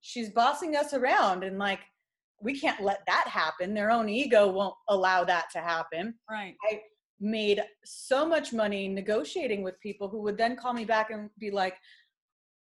she's 0.00 0.30
bossing 0.30 0.74
us 0.74 0.92
around. 0.92 1.44
And 1.44 1.56
like, 1.56 1.78
we 2.40 2.58
can't 2.58 2.82
let 2.82 3.00
that 3.06 3.28
happen. 3.28 3.72
Their 3.72 3.92
own 3.92 4.08
ego 4.08 4.50
won't 4.50 4.74
allow 4.88 5.22
that 5.24 5.46
to 5.52 5.60
happen 5.60 6.14
Right. 6.28 6.56
I 6.68 6.80
made 7.20 7.62
so 7.84 8.26
much 8.26 8.52
money 8.52 8.88
negotiating 8.88 9.62
with 9.62 9.80
people 9.80 10.08
who 10.08 10.20
would 10.22 10.36
then 10.36 10.56
call 10.56 10.74
me 10.74 10.84
back 10.84 11.10
and 11.10 11.30
be 11.38 11.52
like, 11.52 11.76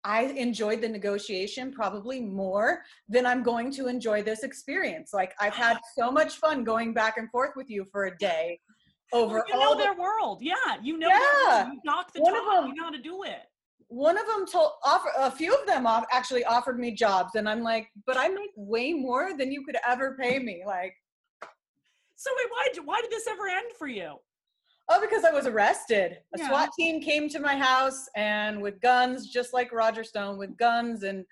I 0.04 0.23
enjoyed 0.47 0.80
the 0.80 0.88
negotiation 0.88 1.73
probably 1.73 2.20
more 2.20 2.82
than 3.08 3.26
I'm 3.26 3.42
going 3.42 3.73
to 3.73 3.88
enjoy 3.88 4.23
this 4.23 4.44
experience. 4.44 5.11
Like 5.12 5.35
I've 5.40 5.54
had 5.54 5.76
so 5.99 6.12
much 6.12 6.37
fun 6.37 6.62
going 6.62 6.94
back 6.94 7.18
and 7.18 7.28
forth 7.30 7.50
with 7.56 7.68
you 7.68 7.85
for 7.90 8.04
a 8.04 8.16
day 8.16 8.61
over 9.12 9.45
you 9.49 9.55
know 9.55 9.75
the 9.75 9.83
their 9.85 9.95
world. 9.95 10.38
Yeah. 10.43 10.55
You 10.83 10.99
know 10.99 11.09
Yeah. 11.09 11.71
You 11.73 11.81
knock 11.85 12.12
the 12.12 12.21
One 12.21 12.35
talk. 12.35 12.45
them- 12.62 12.69
You 12.69 12.75
know 12.75 12.85
how 12.85 12.91
to 12.91 12.99
do 13.03 13.23
it. 13.25 13.43
one 13.88 14.19
of 14.19 14.27
them 14.27 14.47
told 14.47 14.73
offer 14.85 15.09
a 15.17 15.31
few 15.31 15.55
of 15.55 15.67
them 15.67 15.87
off, 15.87 16.05
actually 16.12 16.45
offered 16.45 16.79
me 16.79 16.91
jobs 16.93 17.35
and 17.37 17.49
I'm 17.49 17.62
like, 17.62 17.88
but 18.07 18.17
I 18.19 18.29
make 18.29 18.50
way 18.57 18.92
more 18.92 19.33
than 19.37 19.51
you 19.51 19.64
could 19.64 19.77
ever 19.87 20.16
pay 20.21 20.38
me. 20.38 20.62
Like, 20.66 20.94
So 22.16 22.31
wait, 22.37 22.51
why 22.51 22.68
did 22.75 22.85
why 22.87 23.01
did 23.01 23.11
this 23.11 23.27
ever 23.27 23.49
end 23.49 23.73
for 23.79 23.87
you? 23.87 24.16
Oh, 24.90 25.01
because 25.01 25.23
I 25.25 25.31
was 25.31 25.47
arrested. 25.47 26.18
A 26.35 26.38
Yeah. 26.38 26.49
SWAT 26.49 26.71
team 26.79 27.01
came 27.03 27.29
to 27.29 27.38
my 27.40 27.57
house 27.57 28.09
and 28.16 28.61
with 28.61 28.81
guns, 28.81 29.29
just 29.29 29.53
like 29.53 29.71
Roger 29.71 30.03
Stone, 30.03 30.38
with 30.38 30.57
guns 30.57 31.03
and 31.03 31.25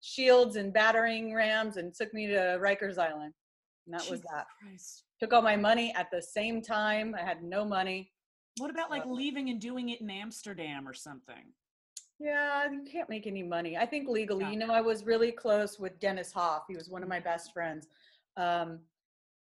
shields 0.00 0.56
and 0.56 0.72
battering 0.72 1.34
rams, 1.34 1.76
and 1.76 1.94
took 1.94 2.12
me 2.14 2.26
to 2.28 2.58
Rikers 2.60 2.98
Island. 2.98 3.34
And 3.86 3.94
that 3.94 4.08
was 4.10 4.20
that. 4.22 4.46
Christ. 4.62 5.04
Took 5.22 5.34
all 5.34 5.42
my 5.42 5.54
money 5.54 5.94
at 5.94 6.10
the 6.10 6.20
same 6.20 6.60
time. 6.60 7.14
I 7.16 7.22
had 7.22 7.44
no 7.44 7.64
money. 7.64 8.10
What 8.56 8.70
about 8.70 8.90
like 8.90 9.06
Uh, 9.06 9.10
leaving 9.10 9.50
and 9.50 9.60
doing 9.60 9.90
it 9.90 10.00
in 10.00 10.10
Amsterdam 10.10 10.88
or 10.88 10.92
something? 10.92 11.54
Yeah, 12.18 12.68
you 12.68 12.82
can't 12.82 13.08
make 13.08 13.28
any 13.28 13.44
money. 13.44 13.76
I 13.76 13.86
think 13.86 14.08
legally, 14.08 14.46
you 14.50 14.56
know, 14.56 14.72
I 14.72 14.80
was 14.80 15.04
really 15.04 15.30
close 15.30 15.78
with 15.78 16.00
Dennis 16.00 16.32
Hof. 16.32 16.64
He 16.66 16.74
was 16.74 16.90
one 16.90 17.04
of 17.04 17.08
my 17.08 17.20
best 17.20 17.52
friends. 17.52 17.86
Um, 18.36 18.80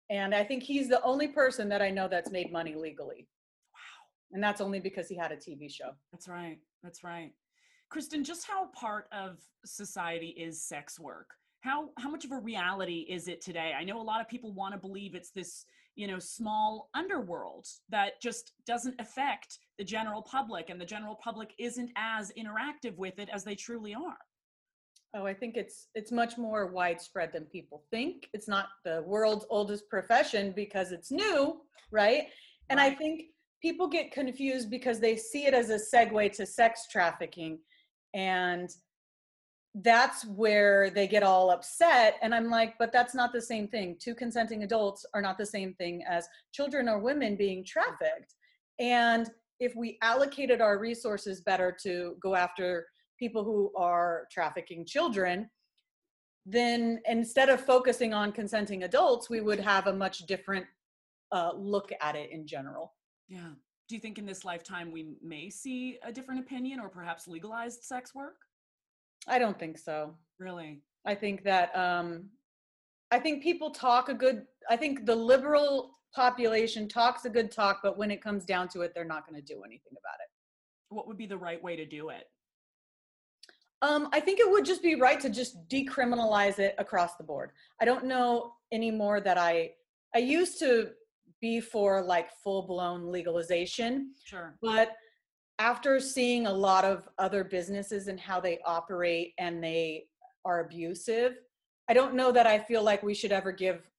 and 0.09 0.33
I 0.33 0.45
think 0.45 0.63
he's 0.63 0.87
the 0.87 1.01
only 1.01 1.27
person 1.27 1.67
that 1.67 1.81
I 1.81 1.89
know 1.89 2.07
that's 2.07 2.31
made 2.31 2.53
money 2.53 2.75
legally. 2.75 3.27
Wow. 3.73 4.07
And 4.31 4.41
that's 4.41 4.61
only 4.61 4.79
because 4.79 5.09
he 5.09 5.15
had 5.17 5.33
a 5.33 5.37
TV 5.37 5.69
show. 5.69 5.91
That's 6.13 6.29
right. 6.29 6.57
That's 6.83 7.03
right. 7.03 7.33
Kristen, 7.89 8.23
just 8.23 8.47
how 8.47 8.67
part 8.67 9.09
of 9.11 9.41
society 9.65 10.29
is 10.29 10.63
sex 10.63 10.97
work? 10.97 11.35
How 11.65 11.89
how 11.97 12.09
much 12.09 12.25
of 12.25 12.31
a 12.31 12.37
reality 12.37 13.07
is 13.09 13.27
it 13.27 13.41
today? 13.41 13.73
I 13.75 13.83
know 13.83 13.99
a 13.99 14.03
lot 14.03 14.21
of 14.21 14.27
people 14.27 14.53
want 14.53 14.75
to 14.75 14.79
believe 14.79 15.15
it's 15.15 15.31
this, 15.31 15.65
you 15.95 16.05
know, 16.05 16.19
small 16.19 16.91
underworld 16.93 17.65
that 17.89 18.21
just 18.21 18.53
doesn't 18.67 19.01
affect 19.01 19.57
the 19.79 19.83
general 19.83 20.21
public 20.21 20.69
and 20.69 20.79
the 20.79 20.85
general 20.85 21.15
public 21.15 21.55
isn't 21.57 21.89
as 21.95 22.31
interactive 22.37 22.95
with 22.97 23.17
it 23.17 23.29
as 23.33 23.43
they 23.43 23.55
truly 23.55 23.95
are. 23.95 24.19
Oh, 25.15 25.25
I 25.25 25.33
think 25.33 25.57
it's 25.57 25.87
it's 25.95 26.11
much 26.11 26.37
more 26.37 26.67
widespread 26.67 27.33
than 27.33 27.45
people 27.45 27.83
think. 27.89 28.29
It's 28.33 28.47
not 28.47 28.67
the 28.83 29.03
world's 29.07 29.47
oldest 29.49 29.89
profession 29.89 30.53
because 30.55 30.91
it's 30.91 31.09
new, 31.09 31.61
right? 31.89 32.27
And 32.69 32.79
I 32.79 32.91
think 32.91 33.23
people 33.59 33.87
get 33.87 34.11
confused 34.11 34.69
because 34.69 34.99
they 34.99 35.15
see 35.15 35.47
it 35.47 35.55
as 35.55 35.71
a 35.71 35.79
segue 35.79 36.31
to 36.33 36.45
sex 36.45 36.87
trafficking 36.91 37.57
and 38.13 38.69
that's 39.81 40.25
where 40.25 40.89
they 40.89 41.05
get 41.05 41.21
all 41.21 41.51
upset 41.51 42.17
and 42.21 42.33
I'm 42.33 42.49
like, 42.49 42.75
but 42.79 42.93
that's 42.93 43.13
not 43.13 43.33
the 43.33 43.41
same 43.41 43.67
thing. 43.67 43.97
Two 43.99 44.15
consenting 44.15 44.63
adults 44.63 45.05
are 45.13 45.21
not 45.21 45.37
the 45.37 45.45
same 45.45 45.73
thing 45.73 46.01
as 46.07 46.27
children 46.53 46.87
or 46.87 46.99
women 46.99 47.35
being 47.35 47.65
trafficked. 47.65 48.35
And 48.79 49.29
if 49.59 49.75
we 49.75 49.97
allocated 50.01 50.61
our 50.61 50.79
resources 50.79 51.41
better 51.41 51.75
to 51.83 52.15
go 52.21 52.35
after 52.35 52.87
people 53.19 53.43
who 53.43 53.71
are 53.75 54.27
trafficking 54.31 54.85
children, 54.85 55.49
then 56.45 57.01
instead 57.05 57.49
of 57.49 57.59
focusing 57.59 58.13
on 58.13 58.31
consenting 58.31 58.83
adults, 58.83 59.29
we 59.29 59.41
would 59.41 59.59
have 59.59 59.87
a 59.87 59.93
much 59.93 60.19
different 60.19 60.65
uh, 61.31 61.51
look 61.55 61.91
at 62.01 62.15
it 62.15 62.31
in 62.31 62.47
general. 62.47 62.93
Yeah. 63.27 63.49
Do 63.87 63.95
you 63.95 64.01
think 64.01 64.17
in 64.17 64.25
this 64.25 64.45
lifetime 64.45 64.91
we 64.91 65.15
may 65.21 65.49
see 65.49 65.97
a 66.03 66.11
different 66.11 66.39
opinion 66.39 66.79
or 66.79 66.87
perhaps 66.87 67.27
legalized 67.27 67.83
sex 67.83 68.15
work? 68.15 68.44
I 69.27 69.39
don't 69.39 69.57
think 69.57 69.77
so. 69.77 70.15
Really? 70.39 70.81
I 71.05 71.15
think 71.15 71.43
that 71.43 71.75
um, 71.75 72.25
I 73.11 73.19
think 73.19 73.43
people 73.43 73.71
talk 73.71 74.09
a 74.09 74.13
good. 74.13 74.43
I 74.69 74.75
think 74.75 75.05
the 75.05 75.15
liberal 75.15 75.91
population 76.13 76.87
talks 76.87 77.25
a 77.25 77.29
good 77.29 77.51
talk, 77.51 77.79
but 77.83 77.97
when 77.97 78.09
it 78.11 78.21
comes 78.21 78.45
down 78.45 78.67
to 78.69 78.81
it, 78.81 78.93
they're 78.95 79.03
not 79.05 79.27
going 79.27 79.39
to 79.39 79.45
do 79.45 79.63
anything 79.63 79.93
about 79.93 80.15
it. 80.23 80.29
What 80.89 81.07
would 81.07 81.17
be 81.17 81.25
the 81.27 81.37
right 81.37 81.61
way 81.61 81.75
to 81.75 81.85
do 81.85 82.09
it? 82.09 82.25
Um, 83.81 84.09
I 84.13 84.19
think 84.19 84.39
it 84.39 84.49
would 84.49 84.65
just 84.65 84.81
be 84.81 84.95
right 84.95 85.19
to 85.19 85.29
just 85.29 85.67
decriminalize 85.67 86.59
it 86.59 86.73
across 86.77 87.15
the 87.17 87.23
board. 87.23 87.51
I 87.81 87.85
don't 87.85 88.05
know 88.05 88.53
anymore 88.71 89.21
that 89.21 89.37
I 89.37 89.71
I 90.15 90.19
used 90.19 90.57
to 90.59 90.91
be 91.41 91.59
for 91.59 92.01
like 92.01 92.29
full 92.43 92.63
blown 92.65 93.11
legalization, 93.11 94.13
Sure. 94.23 94.57
but 94.61 94.93
after 95.59 95.99
seeing 95.99 96.47
a 96.47 96.53
lot 96.53 96.83
of 96.85 97.07
other 97.17 97.43
businesses 97.43 98.07
and 98.07 98.19
how 98.19 98.39
they 98.39 98.59
operate 98.65 99.33
and 99.37 99.63
they 99.63 100.05
are 100.43 100.61
abusive, 100.61 101.37
I 101.89 101.93
don't 101.93 102.15
know 102.15 102.31
that 102.31 102.47
I 102.47 102.59
feel 102.59 102.83
like 102.83 103.03
we 103.03 103.13
should 103.13 103.31
ever 103.31 103.51
give 103.51 103.89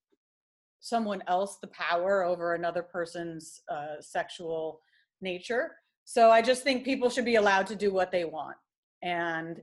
someone 0.80 1.22
else 1.26 1.56
the 1.60 1.68
power 1.68 2.22
over 2.24 2.54
another 2.54 2.82
person's 2.82 3.62
uh, 3.70 4.00
sexual 4.00 4.80
nature. 5.20 5.72
So 6.04 6.30
I 6.30 6.42
just 6.42 6.62
think 6.62 6.84
people 6.84 7.10
should 7.10 7.24
be 7.24 7.36
allowed 7.36 7.66
to 7.68 7.76
do 7.76 7.92
what 7.92 8.12
they 8.12 8.24
want 8.24 8.56
and 9.02 9.60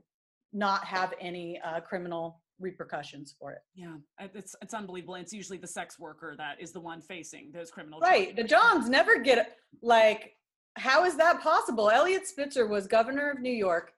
not 0.52 0.84
have 0.86 1.14
any 1.20 1.60
uh, 1.64 1.80
criminal 1.80 2.42
repercussions 2.60 3.36
for 3.40 3.52
it. 3.52 3.60
Yeah, 3.76 3.96
it's 4.34 4.56
it's 4.62 4.74
unbelievable. 4.74 5.16
It's 5.16 5.34
usually 5.34 5.58
the 5.58 5.68
sex 5.68 6.00
worker 6.00 6.36
that 6.38 6.62
is 6.62 6.72
the 6.72 6.80
one 6.80 7.02
facing 7.02 7.52
those 7.54 7.72
criminal 7.72 8.00
Right. 8.00 8.36
The. 8.36 8.44
Johns 8.44 8.90
never 8.90 9.20
get 9.20 9.58
like 9.82 10.34
how 10.78 11.06
is 11.06 11.16
that 11.18 11.42
possible? 11.42 11.90
Eliot 11.90 12.28
Spitzer 12.28 12.68
was 12.68 12.88
governor 12.88 13.32
of 13.32 13.40
New 13.40 13.52
York 13.52 13.94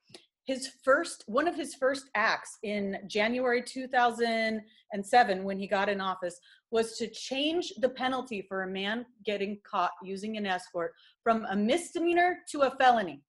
his 0.45 0.69
first 0.83 1.23
one 1.27 1.47
of 1.47 1.55
his 1.55 1.73
first 1.75 2.09
acts 2.15 2.57
in 2.63 2.97
January 3.07 3.63
2007 3.63 5.43
when 5.43 5.59
he 5.59 5.67
got 5.67 5.89
in 5.89 5.99
office 5.99 6.39
was 6.71 6.97
to 6.97 7.07
change 7.07 7.73
the 7.81 7.89
penalty 7.89 8.45
for 8.47 8.63
a 8.63 8.67
man 8.67 9.05
getting 9.25 9.57
caught 9.69 9.91
using 10.03 10.37
an 10.37 10.45
escort 10.45 10.93
from 11.23 11.45
a 11.49 11.55
misdemeanor 11.55 12.37
to 12.51 12.61
a 12.61 12.71
felony. 12.77 13.21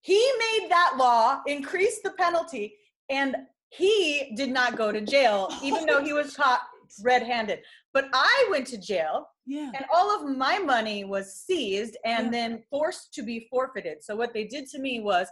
He 0.00 0.14
made 0.38 0.66
that 0.70 0.94
law, 0.98 1.40
increased 1.46 2.02
the 2.02 2.10
penalty, 2.10 2.74
and 3.08 3.36
he 3.68 4.34
did 4.36 4.50
not 4.50 4.76
go 4.76 4.90
to 4.90 5.00
jail, 5.00 5.48
even 5.62 5.86
though 5.86 6.02
he 6.02 6.12
was 6.12 6.34
caught 6.34 6.62
red 7.04 7.22
handed. 7.22 7.60
But 7.94 8.08
I 8.12 8.48
went 8.50 8.66
to 8.68 8.78
jail, 8.78 9.28
Yeah. 9.46 9.70
and 9.74 9.84
all 9.92 10.14
of 10.14 10.36
my 10.36 10.58
money 10.58 11.04
was 11.04 11.34
seized 11.34 11.96
and 12.04 12.26
Yeah. 12.26 12.30
then 12.30 12.62
forced 12.70 13.12
to 13.14 13.22
be 13.22 13.46
forfeited. 13.50 14.02
So, 14.02 14.14
what 14.16 14.32
they 14.32 14.44
did 14.44 14.68
to 14.70 14.78
me 14.78 15.00
was 15.00 15.28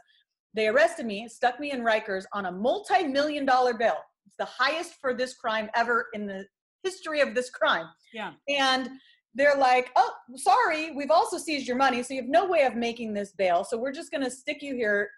they 0.54 0.66
arrested 0.68 1.06
me, 1.06 1.28
stuck 1.28 1.60
me 1.60 1.70
in 1.70 1.80
Rikers 1.82 2.24
on 2.32 2.46
a 2.46 2.52
multi 2.52 3.06
million 3.06 3.44
dollar 3.44 3.74
bill. 3.74 3.98
It's 4.26 4.36
the 4.36 4.44
highest 4.44 4.94
for 5.00 5.14
this 5.14 5.34
crime 5.34 5.70
ever 5.74 6.06
in 6.12 6.26
the 6.26 6.44
history 6.82 7.20
of 7.20 7.34
this 7.34 7.50
crime. 7.50 7.86
Yeah. 8.12 8.32
And 8.48 8.90
they're 9.34 9.56
like, 9.56 9.90
oh, 9.94 10.12
sorry, 10.34 10.90
we've 10.90 11.10
also 11.12 11.38
seized 11.38 11.68
your 11.68 11.76
money. 11.76 12.02
So 12.02 12.14
you 12.14 12.22
have 12.22 12.30
no 12.30 12.46
way 12.46 12.62
of 12.62 12.74
making 12.74 13.14
this 13.14 13.30
bail. 13.32 13.62
So 13.62 13.78
we're 13.78 13.92
just 13.92 14.10
going 14.10 14.24
to 14.24 14.30
stick 14.30 14.60
you 14.60 14.74
here 14.74 15.08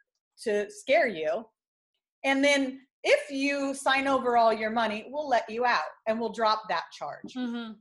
to 0.43 0.71
scare 0.71 1.09
you. 1.09 1.47
And 2.25 2.45
then 2.45 2.81
if 3.05 3.31
you 3.31 3.75
sign 3.75 4.07
over 4.07 4.37
all 4.37 4.53
your 4.53 4.71
money, 4.71 5.07
we'll 5.09 5.29
let 5.29 5.49
you 5.49 5.65
out 5.65 5.81
and 6.07 6.21
we'll 6.21 6.33
drop 6.33 6.65
that 6.69 6.85
charge. 6.93 7.33
Mm-hmm. 7.35 7.73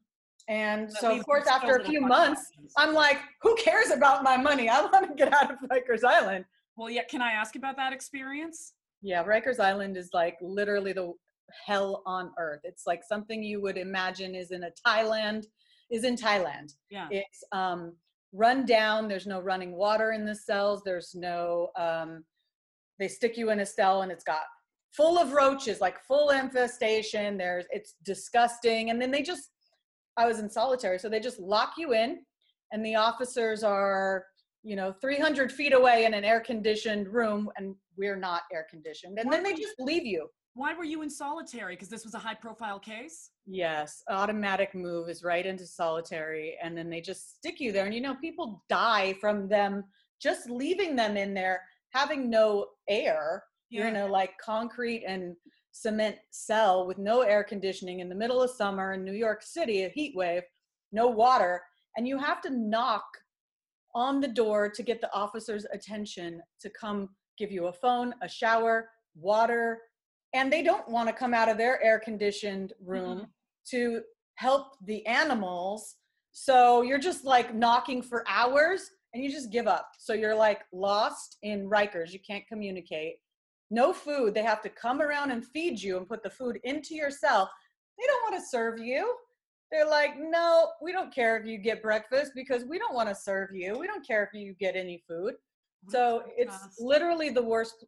And 0.51 0.89
At 0.89 0.91
so, 0.91 1.17
of 1.17 1.25
course, 1.25 1.47
after 1.47 1.77
a 1.77 1.85
few 1.85 2.01
months, 2.01 2.51
options. 2.51 2.73
I'm 2.75 2.93
like, 2.93 3.19
who 3.41 3.55
cares 3.55 3.89
about 3.89 4.21
my 4.21 4.35
money? 4.35 4.67
I 4.67 4.81
want 4.81 5.07
to 5.07 5.15
get 5.15 5.33
out 5.33 5.49
of 5.49 5.57
Rikers 5.71 6.03
Island. 6.03 6.43
Well, 6.75 6.89
yeah. 6.89 7.03
Can 7.09 7.21
I 7.21 7.31
ask 7.31 7.55
about 7.55 7.77
that 7.77 7.93
experience? 7.93 8.73
Yeah, 9.01 9.23
Rikers 9.23 9.61
Island 9.61 9.95
is 9.95 10.09
like 10.13 10.37
literally 10.41 10.91
the 10.91 11.13
hell 11.65 12.03
on 12.05 12.31
earth. 12.37 12.59
It's 12.65 12.85
like 12.85 13.01
something 13.01 13.41
you 13.41 13.61
would 13.61 13.77
imagine 13.77 14.35
is 14.35 14.51
in 14.51 14.63
a 14.63 14.71
Thailand, 14.85 15.45
is 15.89 16.03
in 16.03 16.17
Thailand. 16.17 16.73
Yeah. 16.89 17.07
It's 17.11 17.45
um, 17.53 17.93
run 18.33 18.65
down. 18.65 19.07
There's 19.07 19.27
no 19.27 19.39
running 19.39 19.71
water 19.71 20.11
in 20.11 20.25
the 20.25 20.35
cells. 20.35 20.81
There's 20.83 21.15
no. 21.15 21.69
Um, 21.77 22.25
they 22.99 23.07
stick 23.07 23.37
you 23.37 23.51
in 23.51 23.61
a 23.61 23.65
cell 23.65 24.01
and 24.01 24.11
it's 24.11 24.25
got 24.25 24.41
full 24.91 25.17
of 25.17 25.31
roaches, 25.31 25.79
like 25.79 26.03
full 26.03 26.31
infestation. 26.31 27.37
There's 27.37 27.67
it's 27.71 27.95
disgusting. 28.03 28.89
And 28.89 29.01
then 29.01 29.11
they 29.11 29.21
just. 29.21 29.49
I 30.17 30.25
was 30.25 30.39
in 30.39 30.49
solitary, 30.49 30.99
so 30.99 31.09
they 31.09 31.19
just 31.19 31.39
lock 31.39 31.73
you 31.77 31.93
in, 31.93 32.19
and 32.71 32.85
the 32.85 32.95
officers 32.95 33.63
are 33.63 34.25
you 34.63 34.75
know 34.75 34.93
300 35.01 35.51
feet 35.51 35.73
away 35.73 36.05
in 36.05 36.13
an 36.13 36.23
air 36.23 36.39
conditioned 36.39 37.07
room 37.07 37.49
and 37.57 37.75
we're 37.97 38.15
not 38.15 38.43
air 38.53 38.65
conditioned 38.69 39.17
and 39.19 39.31
then 39.31 39.43
they 39.43 39.53
just 39.53 39.75
leave 39.79 40.05
you. 40.05 40.27
Why 40.53 40.73
were 40.73 40.83
you 40.83 41.01
in 41.01 41.09
solitary? 41.09 41.75
Because 41.75 41.87
this 41.87 42.03
was 42.03 42.13
a 42.13 42.19
high 42.19 42.35
profile 42.35 42.79
case? 42.79 43.31
yes 43.47 44.03
automatic 44.09 44.75
move 44.75 45.09
is 45.09 45.23
right 45.23 45.45
into 45.45 45.65
solitary 45.65 46.57
and 46.61 46.77
then 46.77 46.89
they 46.89 47.01
just 47.01 47.37
stick 47.37 47.59
you 47.59 47.71
there. 47.71 47.85
And 47.85 47.93
you 47.93 48.01
know 48.01 48.15
people 48.15 48.63
die 48.69 49.15
from 49.19 49.47
them 49.47 49.83
just 50.21 50.49
leaving 50.49 50.95
them 50.95 51.17
in 51.17 51.33
there 51.33 51.61
having 51.89 52.29
no 52.29 52.67
air. 52.87 53.43
You're 53.69 53.87
in 53.87 53.95
a 53.95 54.07
like 54.07 54.37
concrete 54.37 55.03
and 55.07 55.35
cement 55.71 56.17
cell 56.31 56.85
with 56.85 56.97
no 56.97 57.21
air 57.21 57.43
conditioning 57.43 57.99
in 57.99 58.09
the 58.09 58.15
middle 58.15 58.41
of 58.41 58.49
summer 58.49 58.93
in 58.93 59.03
new 59.03 59.13
york 59.13 59.41
city 59.41 59.83
a 59.83 59.89
heat 59.89 60.13
wave 60.15 60.43
no 60.91 61.07
water 61.07 61.61
and 61.97 62.07
you 62.07 62.17
have 62.17 62.41
to 62.41 62.49
knock 62.49 63.05
on 63.93 64.21
the 64.21 64.27
door 64.27 64.69
to 64.69 64.83
get 64.83 65.01
the 65.01 65.13
officer's 65.13 65.65
attention 65.73 66.41
to 66.59 66.69
come 66.69 67.09
give 67.37 67.51
you 67.51 67.67
a 67.67 67.73
phone, 67.73 68.13
a 68.21 68.29
shower, 68.29 68.89
water, 69.15 69.79
and 70.33 70.51
they 70.51 70.61
don't 70.61 70.87
want 70.87 71.09
to 71.09 71.13
come 71.13 71.33
out 71.33 71.49
of 71.49 71.57
their 71.57 71.81
air 71.83 71.99
conditioned 71.99 72.73
room 72.85 73.17
mm-hmm. 73.17 73.25
to 73.69 74.01
help 74.35 74.77
the 74.85 75.05
animals. 75.05 75.95
So 76.31 76.83
you're 76.83 76.99
just 76.99 77.25
like 77.25 77.53
knocking 77.53 78.01
for 78.01 78.23
hours 78.27 78.91
and 79.13 79.23
you 79.23 79.29
just 79.29 79.51
give 79.51 79.67
up. 79.67 79.89
So 79.97 80.13
you're 80.13 80.35
like 80.35 80.61
lost 80.71 81.37
in 81.41 81.69
Rikers. 81.69 82.11
You 82.11 82.19
can't 82.19 82.47
communicate. 82.47 83.15
No 83.71 83.93
food. 83.93 84.33
They 84.33 84.43
have 84.43 84.61
to 84.61 84.69
come 84.69 85.01
around 85.01 85.31
and 85.31 85.45
feed 85.45 85.81
you 85.81 85.97
and 85.97 86.07
put 86.07 86.21
the 86.21 86.29
food 86.29 86.59
into 86.63 86.93
your 86.93 87.09
cell. 87.09 87.49
They 87.97 88.05
don't 88.05 88.31
want 88.31 88.43
to 88.43 88.47
serve 88.47 88.79
you. 88.79 89.15
They're 89.71 89.87
like, 89.87 90.15
no, 90.19 90.71
we 90.81 90.91
don't 90.91 91.15
care 91.15 91.37
if 91.37 91.45
you 91.45 91.57
get 91.57 91.81
breakfast 91.81 92.33
because 92.35 92.65
we 92.65 92.77
don't 92.77 92.93
want 92.93 93.07
to 93.07 93.15
serve 93.15 93.49
you. 93.53 93.77
We 93.79 93.87
don't 93.87 94.05
care 94.05 94.23
if 94.23 94.37
you 94.37 94.53
get 94.59 94.75
any 94.75 95.01
food. 95.07 95.35
What 95.83 95.87
a 95.87 95.91
So 95.91 96.23
it's 96.35 96.57
literally 96.79 97.29
the 97.29 97.41
worst, 97.41 97.85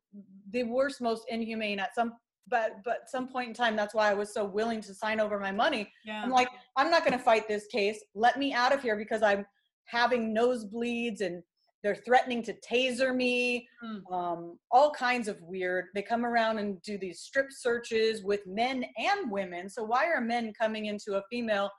the 0.52 0.64
worst, 0.64 1.02
most 1.02 1.26
inhumane 1.28 1.80
at 1.80 1.94
some, 1.94 2.14
but 2.48 2.78
but 2.86 3.10
some 3.10 3.28
point 3.28 3.50
in 3.50 3.54
time, 3.54 3.76
that's 3.76 3.94
why 3.94 4.10
I 4.10 4.14
was 4.14 4.34
so 4.34 4.46
willing 4.46 4.82
to 4.82 4.94
sign 4.94 5.20
over 5.20 5.38
my 5.40 5.52
money. 5.52 5.92
yeah. 6.06 6.24
I'm 6.24 6.30
like, 6.30 6.48
I'm 6.78 6.90
not 6.90 7.04
going 7.06 7.18
to 7.18 7.24
fight 7.24 7.48
this 7.50 7.68
case. 7.68 8.02
Let 8.16 8.40
me 8.40 8.54
out 8.54 8.74
of 8.74 8.82
here 8.82 8.96
because 8.96 9.22
I'm 9.22 9.46
having 9.86 10.34
nosebleeds 10.34 11.20
and 11.20 11.44
they're 11.84 11.96
threatening 11.96 12.42
to 12.44 12.54
taser 12.54 13.14
me. 13.14 13.68
Mm. 13.84 14.12
Um, 14.12 14.58
all 14.72 14.92
kinds 14.92 15.28
of 15.28 15.42
weird. 15.42 15.88
They 15.94 16.02
come 16.02 16.26
around 16.26 16.58
and 16.60 16.82
do 16.82 16.98
these 16.98 17.20
strip 17.20 17.48
searches 17.52 18.24
with 18.24 18.48
men 18.48 18.86
and 18.98 19.30
women. 19.30 19.70
So 19.70 19.84
why 19.84 20.06
are 20.06 20.22
men 20.22 20.54
coming 20.60 20.86
into 20.86 21.18
a 21.18 21.24
female, 21.30 21.70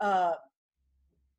uh, 0.00 0.32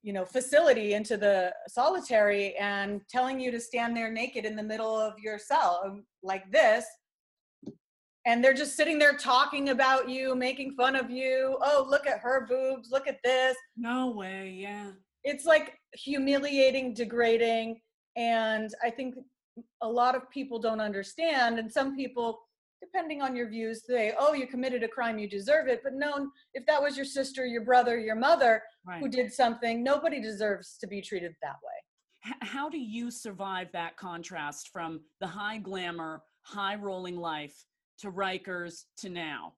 you 0.02 0.12
know, 0.12 0.26
facility 0.26 0.94
into 0.94 1.18
the 1.18 1.54
solitary 1.68 2.56
and 2.56 3.02
telling 3.10 3.40
you 3.40 3.52
to 3.52 3.60
stand 3.60 3.96
there 3.96 4.12
naked 4.12 4.44
in 4.44 4.56
the 4.56 4.64
middle 4.64 4.98
of 5.00 5.14
your 5.20 5.38
cell 5.38 5.82
um, 5.86 6.04
like 6.24 6.52
this? 6.52 6.86
And 8.26 8.44
they're 8.44 8.54
just 8.54 8.76
sitting 8.76 8.98
there 9.00 9.16
talking 9.16 9.70
about 9.70 10.10
you, 10.10 10.36
making 10.36 10.74
fun 10.74 10.96
of 10.96 11.10
you. 11.10 11.58
Oh, 11.62 11.86
look 11.88 12.08
at 12.08 12.20
her 12.20 12.46
boobs. 12.48 12.90
Look 12.92 13.08
at 13.08 13.20
this 13.24 13.56
no 13.78 14.10
way. 14.12 14.50
Yeah. 14.60 14.92
it's 15.24 15.46
like 15.46 15.78
humiliating, 15.94 16.94
degrading, 16.94 17.80
and 18.20 18.70
I 18.84 18.90
think 18.90 19.16
a 19.82 19.88
lot 19.88 20.14
of 20.14 20.30
people 20.30 20.60
don't 20.60 20.82
understand. 20.82 21.58
And 21.58 21.72
some 21.72 21.96
people, 21.96 22.42
depending 22.82 23.22
on 23.22 23.36
your 23.36 23.48
views, 23.50 23.86
say, 23.86 24.14
"Oh, 24.20 24.34
you 24.34 24.46
committed 24.46 24.84
a 24.84 24.88
crime, 24.90 25.18
you 25.18 25.28
deserve 25.28 25.68
it." 25.70 25.82
But 25.84 25.94
no, 25.94 26.30
if 26.54 26.66
that 26.66 26.82
was 26.82 26.98
your 26.98 27.06
sister, 27.06 27.46
your 27.46 27.64
brother, 27.64 27.98
your 27.98 28.16
mother 28.16 28.62
Right. 28.86 29.00
who 29.00 29.08
did 29.10 29.32
something, 29.34 29.82
nobody 29.84 30.22
deserves 30.22 30.78
to 30.80 30.88
be 30.88 31.02
treated 31.02 31.36
that 31.42 31.56
way. 31.64 32.32
How 32.42 32.70
do 32.70 32.78
you 32.78 33.10
survive 33.10 33.72
that 33.72 33.96
contrast 33.96 34.70
from 34.70 35.06
the 35.22 35.28
high 35.28 35.58
glamour, 35.58 36.22
high 36.42 36.76
rolling 36.76 37.16
life 37.16 37.66
to 38.00 38.12
Rikers 38.12 38.86
to 38.98 39.10
now? 39.10 39.56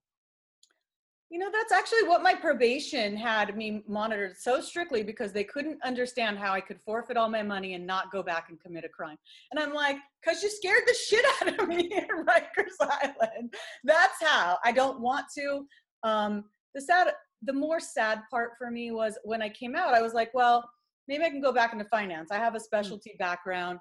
You 1.32 1.38
know, 1.38 1.48
that's 1.50 1.72
actually 1.72 2.06
what 2.06 2.22
my 2.22 2.34
probation 2.34 3.16
had 3.16 3.56
me 3.56 3.82
monitored 3.88 4.36
so 4.36 4.60
strictly 4.60 5.02
because 5.02 5.32
they 5.32 5.44
couldn't 5.44 5.82
understand 5.82 6.36
how 6.36 6.52
I 6.52 6.60
could 6.60 6.78
forfeit 6.78 7.16
all 7.16 7.30
my 7.30 7.42
money 7.42 7.72
and 7.72 7.86
not 7.86 8.12
go 8.12 8.22
back 8.22 8.50
and 8.50 8.60
commit 8.60 8.84
a 8.84 8.90
crime. 8.90 9.16
And 9.50 9.58
I'm 9.58 9.72
like, 9.72 9.96
because 10.22 10.42
you 10.42 10.50
scared 10.50 10.82
the 10.86 10.92
shit 10.92 11.24
out 11.40 11.58
of 11.58 11.68
me 11.68 11.90
in 11.90 12.06
Rikers 12.26 12.76
Island. 12.82 13.54
That's 13.82 14.20
how. 14.20 14.58
I 14.62 14.72
don't 14.72 15.00
want 15.00 15.24
to. 15.38 15.64
Um, 16.02 16.44
the 16.74 16.82
sad, 16.82 17.14
the 17.40 17.54
more 17.54 17.80
sad 17.80 18.20
part 18.30 18.50
for 18.58 18.70
me 18.70 18.90
was 18.90 19.18
when 19.24 19.40
I 19.40 19.48
came 19.48 19.74
out, 19.74 19.94
I 19.94 20.02
was 20.02 20.12
like, 20.12 20.34
well, 20.34 20.68
maybe 21.08 21.24
I 21.24 21.30
can 21.30 21.40
go 21.40 21.50
back 21.50 21.72
into 21.72 21.86
finance. 21.86 22.28
I 22.30 22.36
have 22.36 22.56
a 22.56 22.60
specialty 22.60 23.14
background. 23.18 23.78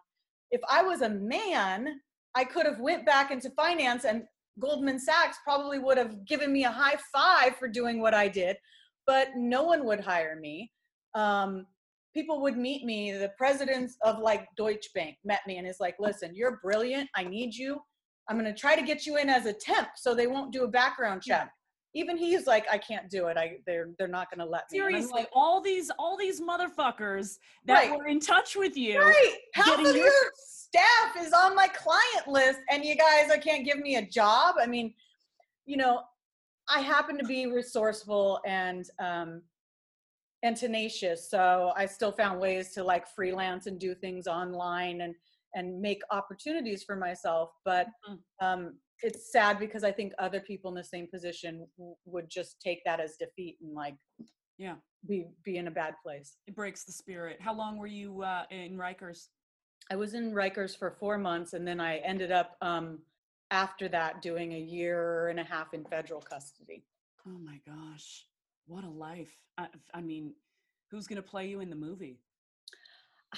If 0.52 0.62
I 0.70 0.84
was 0.84 1.02
a 1.02 1.10
man, 1.10 2.00
I 2.34 2.46
could 2.46 2.66
have 2.66 2.80
went 2.80 3.06
back 3.06 3.30
into 3.30 3.50
finance 3.50 4.06
and 4.06 4.24
Goldman 4.60 5.00
Sachs 5.00 5.38
probably 5.44 5.80
would 5.80 5.98
have 5.98 6.26
given 6.26 6.52
me 6.52 6.66
a 6.66 6.72
high 6.72 6.98
five 7.14 7.56
for 7.58 7.68
doing 7.68 8.00
what 8.02 8.14
I 8.14 8.28
did, 8.28 8.58
but 9.08 9.30
no 9.36 9.64
one 9.64 9.86
would 9.86 10.00
hire 10.00 10.40
me. 10.40 10.72
Um, 11.16 11.66
people 12.14 12.42
would 12.42 12.58
meet 12.58 12.84
me. 12.84 13.12
The 13.12 13.32
presidents 13.38 13.98
of 14.04 14.20
like 14.20 14.48
Deutsche 14.58 14.90
Bank 14.94 15.16
met 15.24 15.42
me 15.48 15.58
and 15.58 15.68
is 15.68 15.80
like, 15.80 15.96
listen, 16.00 16.36
you're 16.36 16.60
brilliant. 16.64 17.10
I 17.16 17.24
need 17.24 17.56
you. 17.56 17.80
I'm 18.28 18.40
going 18.40 18.54
to 18.54 18.60
try 18.60 18.76
to 18.76 18.82
get 18.86 19.06
you 19.06 19.18
in 19.18 19.30
as 19.30 19.46
a 19.46 19.54
temp 19.54 19.90
so 19.96 20.14
they 20.14 20.28
won't 20.28 20.54
do 20.54 20.64
a 20.64 20.68
background 20.68 21.22
check. 21.22 21.52
Even 21.94 22.18
he's 22.18 22.48
like, 22.48 22.66
I 22.72 22.78
can't 22.78 23.10
do 23.10 23.28
it. 23.28 23.38
I 23.38 23.58
they're 23.66 23.90
they're 23.98 24.08
not 24.08 24.30
going 24.32 24.40
to 24.40 24.50
let 24.50 24.64
me. 24.72 24.78
Seriously, 24.78 25.12
like, 25.14 25.30
all 25.34 25.60
these 25.62 25.92
all 26.00 26.16
these 26.18 26.40
motherfuckers 26.42 27.38
that 27.66 27.74
Right. 27.90 27.98
were 27.98 28.08
in 28.08 28.20
touch 28.20 28.56
with 28.56 28.78
you. 28.78 29.00
Right. 29.02 29.38
Half 29.54 29.80
of 29.80 29.82
your- 29.96 29.98
your 29.98 30.32
staff 30.36 31.18
is 31.20 31.34
on 31.34 31.54
my 31.54 31.68
client 31.68 32.28
list, 32.28 32.60
and 32.70 32.86
you 32.86 32.96
guys 32.96 33.30
I 33.30 33.38
can't 33.38 33.66
give 33.66 33.80
me 33.80 33.98
a 33.98 34.02
job. 34.06 34.56
I 34.60 34.68
mean, 34.68 34.94
you 35.66 35.76
know, 35.76 36.04
I 36.70 36.80
happen 36.80 37.18
to 37.18 37.26
be 37.26 37.48
resourceful 37.48 38.40
and 38.46 38.90
um, 39.00 39.42
and 40.44 40.56
tenacious, 40.56 41.30
so 41.30 41.74
I 41.76 41.86
still 41.88 42.12
found 42.14 42.40
ways 42.40 42.74
to 42.74 42.84
like 42.84 43.06
freelance 43.08 43.68
and 43.68 43.78
do 43.78 43.94
things 43.94 44.28
online 44.28 45.02
and 45.02 45.14
and 45.56 45.82
make 45.82 46.02
opportunities 46.12 46.84
for 46.84 46.96
myself. 46.96 47.52
But 47.66 47.88
Mhm. 48.10 48.20
um, 48.40 48.80
it's 49.04 49.32
sad 49.32 49.60
because 49.60 49.84
I 49.84 49.92
think 49.92 50.14
other 50.20 50.40
people 50.40 50.70
in 50.70 50.76
the 50.76 50.84
same 50.84 51.08
position 51.08 51.68
w- 51.78 51.96
would 52.06 52.30
just 52.30 52.62
take 52.62 52.84
that 52.86 53.00
as 53.00 53.16
defeat 53.18 53.58
and 53.62 53.74
like 53.74 53.96
Yeah. 54.58 54.76
be 55.08 55.28
be 55.44 55.58
in 55.58 55.68
a 55.68 55.72
bad 55.72 55.96
place. 56.04 56.38
It 56.48 56.56
breaks 56.56 56.84
the 56.86 56.92
spirit. 56.92 57.42
How 57.42 57.54
long 57.54 57.78
were 57.78 57.88
you 57.88 58.22
uh, 58.24 58.44
in 58.52 58.78
Rikers? 58.78 59.28
I 59.92 59.96
was 59.96 60.14
in 60.14 60.32
Rikers 60.34 60.78
for 60.78 60.92
four 60.92 61.18
months, 61.18 61.54
and 61.54 61.68
then 61.68 61.80
I 61.80 61.98
ended 61.98 62.32
up 62.32 62.56
um, 62.62 63.00
after 63.50 63.90
that 63.90 64.22
doing 64.22 64.54
a 64.54 64.60
year 64.60 65.30
and 65.30 65.40
a 65.40 65.44
half 65.44 65.74
in 65.74 65.84
federal 65.86 66.22
custody. 66.22 66.84
Oh 67.28 67.38
my 67.40 67.60
gosh, 67.68 68.26
what 68.68 68.84
a 68.84 68.90
life! 68.90 69.36
I, 69.58 69.68
I 69.94 70.02
mean, 70.02 70.34
who's 70.90 71.08
going 71.08 71.22
to 71.22 71.28
play 71.28 71.48
you 71.48 71.60
in 71.62 71.70
the 71.70 71.76
movie? 71.76 72.20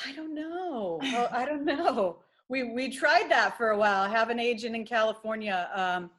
I 0.06 0.12
don't 0.14 0.34
know. 0.36 1.00
Oh, 1.02 1.28
I 1.32 1.46
don't 1.50 1.66
know. 1.66 2.20
We 2.50 2.64
we 2.64 2.90
tried 2.90 3.30
that 3.32 3.58
for 3.58 3.70
a 3.70 3.78
while. 3.78 4.04
I 4.04 4.10
have 4.10 4.30
an 4.30 4.40
agent 4.40 4.76
in 4.76 4.86
California, 4.86 5.70
um, 5.74 6.12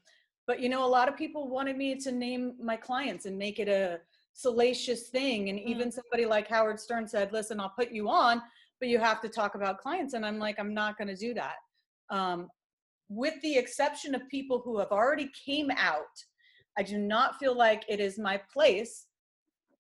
but 0.47 0.61
you 0.61 0.69
know, 0.69 0.85
a 0.85 0.89
lot 0.89 1.09
of 1.09 1.17
people 1.17 1.49
wanted 1.49 1.77
me 1.77 1.97
to 1.97 2.13
name 2.13 2.55
my 2.61 2.77
clients 2.77 3.27
and 3.27 3.39
make 3.39 3.59
it 3.59 3.69
a 3.69 4.01
salacious 4.33 5.09
thing. 5.09 5.49
And 5.49 5.61
even 5.61 5.89
mm. 5.89 5.93
somebody 5.93 6.27
like 6.27 6.49
Howard 6.49 6.81
Stern 6.81 7.07
said, 7.07 7.33
"Listen, 7.33 7.61
I'll 7.61 7.75
put 7.79 7.93
you 7.93 8.09
on, 8.09 8.43
but 8.81 8.89
you 8.89 8.99
have 8.99 9.21
to 9.23 9.29
talk 9.29 9.55
about 9.55 9.79
clients." 9.79 10.15
And 10.15 10.25
I'm 10.25 10.39
like, 10.39 10.59
I'm 10.59 10.75
not 10.75 10.99
going 10.99 11.09
to 11.09 11.17
do 11.17 11.35
that. 11.35 11.57
Um, 12.11 12.49
with 13.09 13.35
the 13.43 13.57
exception 13.57 14.15
of 14.15 14.29
people 14.29 14.61
who 14.65 14.79
have 14.79 14.91
already 14.91 15.31
came 15.45 15.71
out, 15.77 16.17
I 16.79 16.83
do 16.83 16.99
not 16.99 17.39
feel 17.39 17.57
like 17.57 17.85
it 17.89 18.01
is 18.01 18.19
my 18.19 18.41
place 18.53 19.07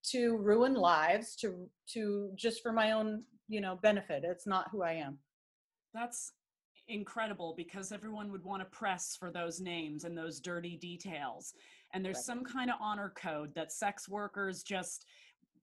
to 0.04 0.36
ruin 0.36 0.74
lives 0.74 1.34
to 1.36 1.68
to 1.88 2.30
just 2.34 2.62
for 2.62 2.72
my 2.72 2.92
own 2.92 3.22
you 3.48 3.60
know 3.60 3.78
benefit 3.82 4.22
it's 4.24 4.46
not 4.46 4.68
who 4.70 4.82
i 4.82 4.92
am 4.92 5.18
that's 5.94 6.32
incredible 6.88 7.54
because 7.56 7.92
everyone 7.92 8.30
would 8.30 8.44
want 8.44 8.60
to 8.60 8.66
press 8.66 9.16
for 9.18 9.30
those 9.30 9.60
names 9.60 10.04
and 10.04 10.16
those 10.16 10.40
dirty 10.40 10.76
details. 10.76 11.54
And 11.92 12.04
there's 12.04 12.16
right. 12.16 12.24
some 12.24 12.44
kind 12.44 12.68
of 12.68 12.76
honor 12.80 13.12
code 13.16 13.54
that 13.54 13.72
sex 13.72 14.08
workers 14.08 14.62
just 14.62 15.06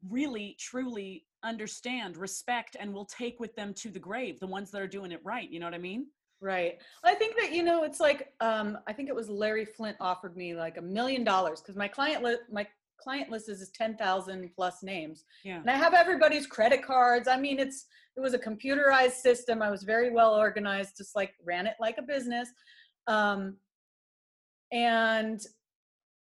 really 0.10 0.56
truly 0.60 1.26
understand 1.44 2.18
respect 2.18 2.76
and 2.80 2.94
will 2.94 3.06
take 3.06 3.40
with 3.40 3.56
them 3.56 3.74
to 3.74 3.90
the 3.90 4.00
grave 4.00 4.40
the 4.40 4.48
ones 4.48 4.72
that 4.72 4.82
are 4.82 4.88
doing 4.88 5.12
it 5.12 5.20
right 5.24 5.50
you 5.50 5.60
know 5.60 5.66
what 5.66 5.76
i 5.76 5.80
mean? 5.80 6.08
Right. 6.44 6.80
I 7.04 7.14
think 7.14 7.36
that 7.38 7.52
you 7.54 7.62
know 7.62 7.84
it's 7.84 8.00
like 8.00 8.34
um 8.40 8.80
i 8.88 8.94
think 8.94 9.10
it 9.10 9.16
was 9.16 9.30
larry 9.30 9.66
Flynt 9.66 9.98
offered 10.00 10.36
me 10.36 10.56
like 10.56 10.78
a 10.78 10.82
million 10.82 11.24
dollars 11.24 11.62
because 11.62 11.76
my 11.76 11.88
client 11.88 12.24
li- 12.24 12.38
my 12.52 12.66
client 13.02 13.30
list 13.30 13.50
is 13.50 13.70
10,000 13.70 14.52
plus 14.56 14.84
names. 14.84 15.26
Yeah. 15.44 15.60
And 15.60 15.70
I 15.70 15.76
have 15.76 15.94
everybody's 15.94 16.48
credit 16.48 16.86
cards. 16.86 17.28
I 17.28 17.38
mean, 17.38 17.60
it's 17.60 17.86
it 18.18 18.20
was 18.20 18.34
a 18.34 18.40
computerized 18.40 19.14
system. 19.14 19.62
I 19.62 19.72
was 19.72 19.84
very 19.84 20.12
well 20.12 20.36
organized, 20.36 20.98
just 20.98 21.16
like 21.16 21.34
ran 21.46 21.66
it 21.66 21.76
like 21.80 21.98
a 21.98 22.02
business. 22.02 22.50
Um, 23.08 23.58
and 24.72 25.42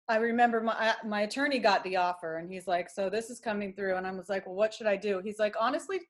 I 0.09 0.17
remember 0.17 0.61
my 0.61 0.95
my 1.05 1.23
attorney 1.23 1.59
got 1.59 1.83
the 1.85 1.97
offer, 1.97 2.37
and 2.37 2.51
he's 2.51 2.67
like, 2.67 2.91
"So 2.91 3.11
this 3.11 3.31
is 3.31 3.41
coming 3.41 3.73
through," 3.73 3.97
and 3.97 4.07
I 4.07 4.13
was 4.13 4.29
like, 4.29 4.47
"Well, 4.47 4.55
what 4.55 4.73
should 4.73 4.87
I 4.87 4.97
do?" 4.97 5.21
He's 5.21 5.39
like, 5.39 5.55
"Honestly, 5.59 6.01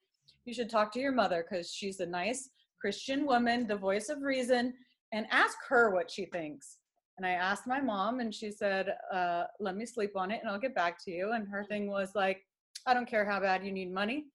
you 0.45 0.53
should 0.53 0.71
talk 0.71 0.93
to 0.93 1.01
your 1.01 1.13
mother 1.13 1.47
because 1.49 1.73
she's 1.73 2.01
a 2.01 2.07
nice 2.07 2.51
Christian 2.81 3.27
woman, 3.27 3.67
the 3.67 3.77
voice 3.77 4.09
of 4.09 4.23
reason, 4.23 4.75
and 5.13 5.27
ask 5.31 5.57
her 5.69 5.91
what 5.91 6.11
she 6.11 6.27
thinks." 6.27 6.79
And 7.17 7.27
I 7.27 7.31
asked 7.31 7.67
my 7.67 7.81
mom, 7.81 8.21
and 8.21 8.35
she 8.35 8.51
said, 8.51 8.95
uh, 9.13 9.45
"Let 9.59 9.77
me 9.77 9.87
sleep 9.87 10.17
on 10.17 10.31
it, 10.31 10.41
and 10.43 10.51
I'll 10.51 10.61
get 10.61 10.75
back 10.75 11.03
to 11.05 11.11
you." 11.11 11.33
And 11.33 11.49
her 11.49 11.65
thing 11.65 11.89
was 11.89 12.15
like, 12.15 12.45
"I 12.87 12.95
don't 12.95 13.09
care 13.09 13.25
how 13.25 13.41
bad 13.41 13.65
you 13.65 13.73
need 13.73 13.93
money. 13.93 14.27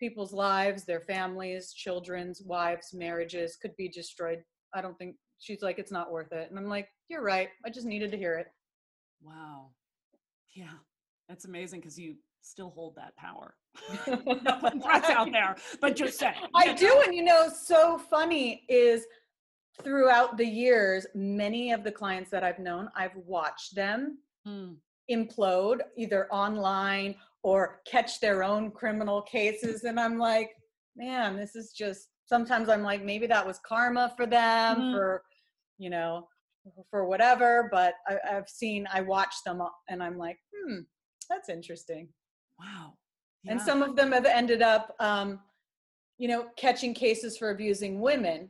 People's 0.00 0.32
lives, 0.32 0.84
their 0.84 1.00
families, 1.00 1.72
children's, 1.72 2.42
wives, 2.42 2.94
marriages 2.94 3.56
could 3.56 3.76
be 3.76 3.88
destroyed. 3.88 4.42
I 4.74 4.80
don't 4.80 4.98
think." 4.98 5.16
She's 5.38 5.62
like, 5.62 5.78
"It's 5.78 5.92
not 5.92 6.10
worth 6.10 6.32
it." 6.32 6.48
And 6.48 6.58
I'm 6.58 6.68
like, 6.68 6.88
"You're 7.08 7.22
right. 7.22 7.50
I 7.64 7.70
just 7.70 7.86
needed 7.86 8.10
to 8.12 8.16
hear 8.18 8.36
it." 8.36 8.48
Wow. 9.22 9.70
Yeah, 10.54 10.78
that's 11.28 11.44
amazing 11.44 11.80
because 11.80 11.98
you 11.98 12.16
still 12.40 12.70
hold 12.70 12.94
that 12.96 13.16
power. 13.16 13.56
no 14.06 14.70
threats 14.82 15.10
out 15.10 15.30
there, 15.32 15.56
but 15.80 15.96
just 15.96 16.18
say. 16.18 16.34
I 16.54 16.72
do, 16.72 17.02
and 17.04 17.14
you 17.14 17.22
know, 17.22 17.48
so 17.48 17.98
funny 17.98 18.64
is 18.68 19.04
throughout 19.82 20.36
the 20.36 20.46
years, 20.46 21.06
many 21.14 21.72
of 21.72 21.84
the 21.84 21.92
clients 21.92 22.30
that 22.30 22.44
I've 22.44 22.58
known, 22.58 22.88
I've 22.96 23.16
watched 23.16 23.74
them 23.74 24.18
mm. 24.46 24.76
implode 25.10 25.80
either 25.96 26.32
online 26.32 27.16
or 27.42 27.80
catch 27.86 28.20
their 28.20 28.42
own 28.42 28.70
criminal 28.70 29.20
cases. 29.22 29.84
And 29.84 29.98
I'm 29.98 30.18
like, 30.18 30.50
man, 30.96 31.36
this 31.36 31.56
is 31.56 31.72
just 31.72 32.08
sometimes 32.26 32.68
I'm 32.68 32.82
like, 32.82 33.04
maybe 33.04 33.26
that 33.26 33.46
was 33.46 33.58
karma 33.66 34.12
for 34.16 34.26
them, 34.26 34.76
mm. 34.76 34.92
for, 34.92 35.22
you 35.78 35.90
know, 35.90 36.28
for 36.90 37.06
whatever. 37.06 37.68
But 37.70 37.94
I, 38.08 38.18
have 38.24 38.48
seen, 38.48 38.86
I 38.92 39.00
watch 39.00 39.34
them 39.44 39.60
and 39.88 40.02
I'm 40.02 40.16
like, 40.16 40.38
hmm, 40.54 40.80
that's 41.28 41.48
interesting. 41.48 42.08
Wow. 42.58 42.94
Yeah. 43.42 43.52
And 43.52 43.60
some 43.60 43.82
of 43.82 43.96
them 43.96 44.12
have 44.12 44.24
ended 44.24 44.62
up, 44.62 44.94
um, 45.00 45.40
you 46.16 46.28
know, 46.28 46.46
catching 46.56 46.94
cases 46.94 47.36
for 47.36 47.50
abusing 47.50 48.00
women 48.00 48.48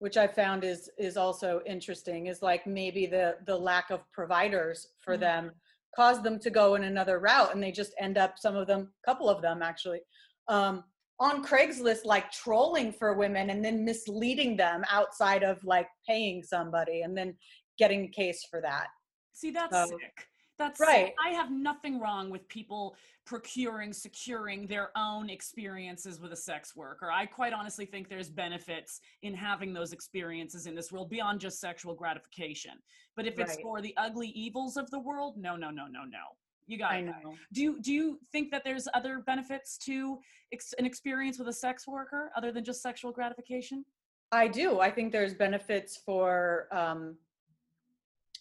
which 0.00 0.16
I 0.16 0.26
found 0.26 0.64
is 0.64 0.90
is 0.98 1.16
also 1.16 1.60
interesting 1.66 2.26
is 2.26 2.42
like 2.42 2.66
maybe 2.66 3.06
the 3.06 3.36
the 3.46 3.56
lack 3.56 3.90
of 3.90 4.00
providers 4.12 4.88
for 4.98 5.14
mm-hmm. 5.14 5.20
them 5.22 5.52
caused 5.94 6.22
them 6.22 6.38
to 6.40 6.50
go 6.50 6.74
in 6.74 6.84
another 6.84 7.18
route 7.18 7.54
and 7.54 7.62
they 7.62 7.72
just 7.72 7.94
end 7.98 8.18
up 8.18 8.34
some 8.38 8.56
of 8.56 8.66
them 8.66 8.92
a 9.04 9.06
couple 9.06 9.28
of 9.28 9.42
them 9.42 9.62
actually 9.62 10.00
um, 10.48 10.84
on 11.20 11.44
Craigslist 11.44 12.04
like 12.04 12.32
trolling 12.32 12.92
for 12.92 13.14
women 13.14 13.50
and 13.50 13.64
then 13.64 13.84
misleading 13.84 14.56
them 14.56 14.82
outside 14.90 15.42
of 15.42 15.62
like 15.64 15.86
paying 16.08 16.42
somebody 16.42 17.02
and 17.02 17.16
then 17.16 17.36
getting 17.78 18.04
a 18.04 18.08
case 18.08 18.46
for 18.50 18.60
that. 18.62 18.86
See 19.32 19.50
that's 19.50 19.72
so, 19.72 19.86
sick. 19.86 20.26
That's 20.60 20.78
right. 20.78 21.14
I 21.24 21.30
have 21.30 21.50
nothing 21.50 21.98
wrong 21.98 22.28
with 22.28 22.46
people 22.48 22.94
procuring, 23.24 23.94
securing 23.94 24.66
their 24.66 24.90
own 24.94 25.30
experiences 25.30 26.20
with 26.20 26.32
a 26.32 26.36
sex 26.36 26.76
worker. 26.76 27.10
I 27.10 27.24
quite 27.24 27.54
honestly 27.54 27.86
think 27.86 28.10
there's 28.10 28.28
benefits 28.28 29.00
in 29.22 29.32
having 29.32 29.72
those 29.72 29.94
experiences 29.94 30.66
in 30.66 30.74
this 30.74 30.92
world 30.92 31.08
beyond 31.08 31.40
just 31.40 31.60
sexual 31.60 31.94
gratification. 31.94 32.72
But 33.16 33.26
if 33.26 33.38
it's 33.38 33.54
right. 33.54 33.62
for 33.62 33.80
the 33.80 33.94
ugly 33.96 34.28
evils 34.28 34.76
of 34.76 34.90
the 34.90 34.98
world, 34.98 35.38
no, 35.38 35.56
no, 35.56 35.70
no, 35.70 35.86
no, 35.86 36.04
no. 36.04 36.36
You 36.66 36.76
got 36.76 36.94
it. 36.94 37.08
Do 37.52 37.62
you 37.62 37.80
do 37.80 37.92
you 37.92 38.20
think 38.30 38.50
that 38.52 38.62
there's 38.62 38.86
other 38.94 39.20
benefits 39.20 39.78
to 39.78 40.18
ex- 40.52 40.74
an 40.78 40.86
experience 40.86 41.38
with 41.38 41.48
a 41.48 41.52
sex 41.52 41.88
worker 41.88 42.30
other 42.36 42.52
than 42.52 42.64
just 42.64 42.82
sexual 42.82 43.10
gratification? 43.10 43.84
I 44.30 44.46
do. 44.46 44.78
I 44.78 44.90
think 44.90 45.10
there's 45.10 45.34
benefits 45.34 45.96
for 45.96 46.68
um, 46.70 47.16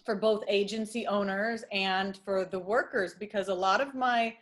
for 0.09 0.15
both 0.15 0.43
agency 0.47 1.05
owners 1.05 1.63
and 1.71 2.19
for 2.25 2.43
the 2.43 2.57
workers 2.57 3.13
because 3.19 3.47
a 3.47 3.53
lot 3.53 3.79
of 3.79 3.93
my 3.93 4.33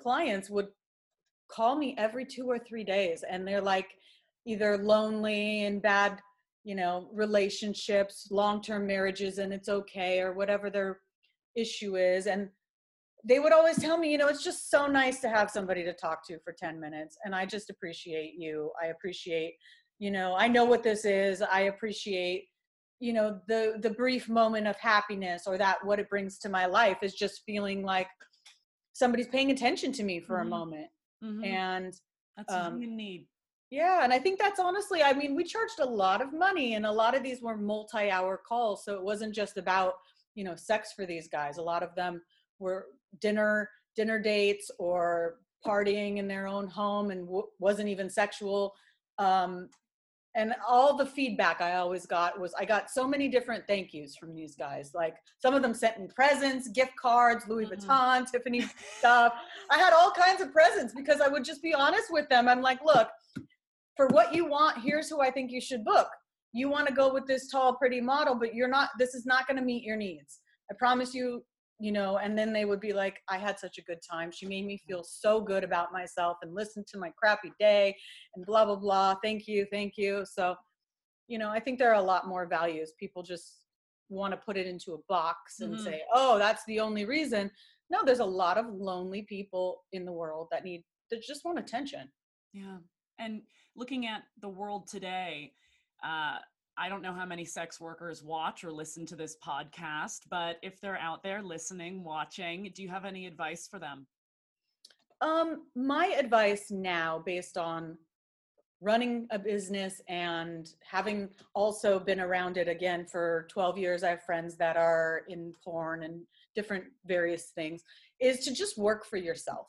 clients 0.00 0.48
would 0.48 0.68
call 1.50 1.76
me 1.76 1.94
every 1.98 2.24
two 2.24 2.46
or 2.46 2.58
three 2.58 2.84
days 2.84 3.22
and 3.28 3.46
they're 3.46 3.60
like 3.60 3.88
either 4.46 4.78
lonely 4.78 5.66
and 5.66 5.82
bad 5.82 6.18
you 6.64 6.74
know 6.74 7.10
relationships 7.12 8.28
long-term 8.30 8.86
marriages 8.86 9.36
and 9.36 9.52
it's 9.52 9.68
okay 9.68 10.22
or 10.22 10.32
whatever 10.32 10.70
their 10.70 11.00
issue 11.54 11.98
is 11.98 12.26
and 12.26 12.48
they 13.28 13.40
would 13.40 13.52
always 13.52 13.78
tell 13.78 13.98
me 13.98 14.10
you 14.10 14.16
know 14.16 14.28
it's 14.28 14.42
just 14.42 14.70
so 14.70 14.86
nice 14.86 15.20
to 15.20 15.28
have 15.28 15.50
somebody 15.50 15.84
to 15.84 15.92
talk 15.92 16.26
to 16.26 16.38
for 16.38 16.54
10 16.58 16.80
minutes 16.80 17.18
and 17.26 17.34
i 17.34 17.44
just 17.44 17.68
appreciate 17.68 18.36
you. 18.38 18.70
I 18.82 18.86
appreciate 18.86 19.52
you 19.98 20.10
know 20.10 20.34
i 20.34 20.48
know 20.48 20.64
what 20.64 20.82
this 20.82 21.04
is. 21.04 21.42
I 21.42 21.64
appreciate 21.72 22.46
you 23.00 23.14
know 23.14 23.40
the 23.48 23.78
the 23.80 23.90
brief 23.90 24.28
moment 24.28 24.66
of 24.66 24.76
happiness 24.76 25.44
or 25.46 25.58
that 25.58 25.84
what 25.84 25.98
it 25.98 26.08
brings 26.08 26.38
to 26.38 26.48
my 26.48 26.66
life 26.66 26.98
is 27.02 27.14
just 27.14 27.42
feeling 27.44 27.82
like 27.82 28.08
somebody's 28.92 29.28
paying 29.28 29.50
attention 29.50 29.90
to 29.90 30.04
me 30.04 30.20
for 30.20 30.36
mm-hmm. 30.36 30.46
a 30.46 30.50
moment 30.50 30.86
mm-hmm. 31.24 31.44
and 31.44 31.94
that's 32.36 32.52
um, 32.52 32.74
what 32.74 32.82
you 32.82 32.90
need 32.90 33.26
yeah 33.70 34.04
and 34.04 34.12
i 34.12 34.18
think 34.18 34.38
that's 34.38 34.60
honestly 34.60 35.02
i 35.02 35.12
mean 35.12 35.34
we 35.34 35.42
charged 35.42 35.80
a 35.80 35.84
lot 35.84 36.20
of 36.20 36.32
money 36.32 36.74
and 36.74 36.84
a 36.84 36.92
lot 36.92 37.16
of 37.16 37.22
these 37.22 37.40
were 37.40 37.56
multi-hour 37.56 38.40
calls 38.46 38.84
so 38.84 38.94
it 38.94 39.02
wasn't 39.02 39.34
just 39.34 39.56
about 39.56 39.94
you 40.34 40.44
know 40.44 40.54
sex 40.54 40.92
for 40.92 41.06
these 41.06 41.26
guys 41.26 41.56
a 41.56 41.62
lot 41.62 41.82
of 41.82 41.94
them 41.94 42.20
were 42.58 42.86
dinner 43.20 43.68
dinner 43.96 44.18
dates 44.20 44.70
or 44.78 45.36
partying 45.66 46.18
in 46.18 46.28
their 46.28 46.46
own 46.46 46.66
home 46.68 47.10
and 47.10 47.26
w- 47.26 47.46
wasn't 47.58 47.88
even 47.88 48.08
sexual 48.08 48.74
um, 49.18 49.68
and 50.36 50.54
all 50.66 50.96
the 50.96 51.06
feedback 51.06 51.60
I 51.60 51.76
always 51.76 52.06
got 52.06 52.38
was 52.38 52.54
I 52.54 52.64
got 52.64 52.90
so 52.90 53.06
many 53.06 53.28
different 53.28 53.64
thank 53.66 53.92
yous 53.92 54.16
from 54.16 54.34
these 54.34 54.54
guys. 54.54 54.92
Like 54.94 55.16
some 55.38 55.54
of 55.54 55.62
them 55.62 55.74
sent 55.74 55.98
me 55.98 56.08
presents, 56.14 56.68
gift 56.68 56.94
cards, 56.96 57.44
Louis 57.48 57.66
mm-hmm. 57.66 57.90
Vuitton, 57.90 58.30
Tiffany 58.30 58.64
stuff. 58.98 59.34
I 59.70 59.78
had 59.78 59.92
all 59.92 60.12
kinds 60.12 60.40
of 60.40 60.52
presents 60.52 60.94
because 60.94 61.20
I 61.20 61.28
would 61.28 61.44
just 61.44 61.62
be 61.62 61.74
honest 61.74 62.12
with 62.12 62.28
them. 62.28 62.48
I'm 62.48 62.62
like, 62.62 62.78
look, 62.84 63.08
for 63.96 64.06
what 64.08 64.32
you 64.32 64.46
want, 64.46 64.78
here's 64.78 65.10
who 65.10 65.20
I 65.20 65.30
think 65.30 65.50
you 65.50 65.60
should 65.60 65.84
book. 65.84 66.08
You 66.52 66.68
want 66.68 66.86
to 66.88 66.94
go 66.94 67.12
with 67.12 67.26
this 67.26 67.50
tall, 67.50 67.74
pretty 67.74 68.00
model, 68.00 68.34
but 68.34 68.54
you're 68.54 68.68
not, 68.68 68.90
this 68.98 69.14
is 69.14 69.26
not 69.26 69.46
going 69.46 69.56
to 69.56 69.64
meet 69.64 69.82
your 69.82 69.96
needs. 69.96 70.38
I 70.70 70.74
promise 70.78 71.12
you, 71.12 71.44
you 71.80 71.92
know, 71.92 72.18
and 72.18 72.36
then 72.36 72.52
they 72.52 72.66
would 72.66 72.78
be 72.78 72.92
like, 72.92 73.22
I 73.28 73.38
had 73.38 73.58
such 73.58 73.78
a 73.78 73.82
good 73.82 74.00
time. 74.08 74.30
She 74.30 74.46
made 74.46 74.66
me 74.66 74.76
feel 74.86 75.02
so 75.02 75.40
good 75.40 75.64
about 75.64 75.92
myself 75.92 76.36
and 76.42 76.54
listen 76.54 76.84
to 76.92 76.98
my 76.98 77.10
crappy 77.16 77.52
day 77.58 77.96
and 78.36 78.44
blah, 78.44 78.66
blah, 78.66 78.76
blah. 78.76 79.14
Thank 79.22 79.48
you. 79.48 79.66
Thank 79.72 79.94
you. 79.96 80.26
So, 80.30 80.54
you 81.26 81.38
know, 81.38 81.48
I 81.48 81.58
think 81.58 81.78
there 81.78 81.90
are 81.90 82.00
a 82.00 82.02
lot 82.02 82.28
more 82.28 82.46
values. 82.46 82.92
People 83.00 83.22
just 83.22 83.60
want 84.10 84.32
to 84.32 84.36
put 84.36 84.58
it 84.58 84.66
into 84.66 84.92
a 84.92 84.98
box 85.08 85.60
and 85.60 85.74
mm-hmm. 85.74 85.84
say, 85.84 86.02
oh, 86.12 86.38
that's 86.38 86.62
the 86.66 86.80
only 86.80 87.06
reason. 87.06 87.50
No, 87.88 88.04
there's 88.04 88.18
a 88.18 88.24
lot 88.24 88.58
of 88.58 88.66
lonely 88.68 89.22
people 89.22 89.82
in 89.92 90.04
the 90.04 90.12
world 90.12 90.48
that 90.50 90.64
need, 90.64 90.84
that 91.10 91.22
just 91.22 91.46
want 91.46 91.58
attention. 91.58 92.10
Yeah. 92.52 92.78
and 93.20 93.42
looking 93.76 94.06
at 94.06 94.22
the 94.42 94.48
world 94.48 94.88
today, 94.88 95.52
uh, 96.04 96.38
I 96.80 96.88
don't 96.88 97.02
know 97.02 97.12
how 97.12 97.26
many 97.26 97.44
sex 97.44 97.78
workers 97.78 98.24
watch 98.24 98.64
or 98.64 98.72
listen 98.72 99.04
to 99.06 99.14
this 99.14 99.36
podcast, 99.44 100.20
but 100.30 100.56
if 100.62 100.80
they're 100.80 100.98
out 100.98 101.22
there 101.22 101.42
listening, 101.42 102.02
watching, 102.02 102.72
do 102.74 102.82
you 102.82 102.88
have 102.88 103.04
any 103.04 103.26
advice 103.26 103.68
for 103.70 103.78
them? 103.78 104.06
Um, 105.20 105.66
my 105.76 106.06
advice 106.18 106.70
now, 106.70 107.22
based 107.26 107.58
on 107.58 107.98
running 108.80 109.26
a 109.30 109.38
business 109.38 110.00
and 110.08 110.70
having 110.82 111.28
also 111.54 112.00
been 112.00 112.18
around 112.18 112.56
it 112.56 112.66
again 112.66 113.04
for 113.04 113.46
12 113.50 113.76
years, 113.76 114.02
I 114.02 114.08
have 114.08 114.22
friends 114.22 114.56
that 114.56 114.78
are 114.78 115.24
in 115.28 115.52
porn 115.62 116.02
and 116.02 116.22
different 116.54 116.84
various 117.04 117.50
things, 117.54 117.82
is 118.20 118.40
to 118.46 118.54
just 118.54 118.78
work 118.78 119.04
for 119.04 119.18
yourself. 119.18 119.66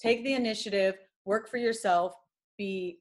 Take 0.00 0.22
the 0.22 0.34
initiative, 0.34 0.94
work 1.24 1.48
for 1.48 1.56
yourself, 1.56 2.14
be 2.56 3.00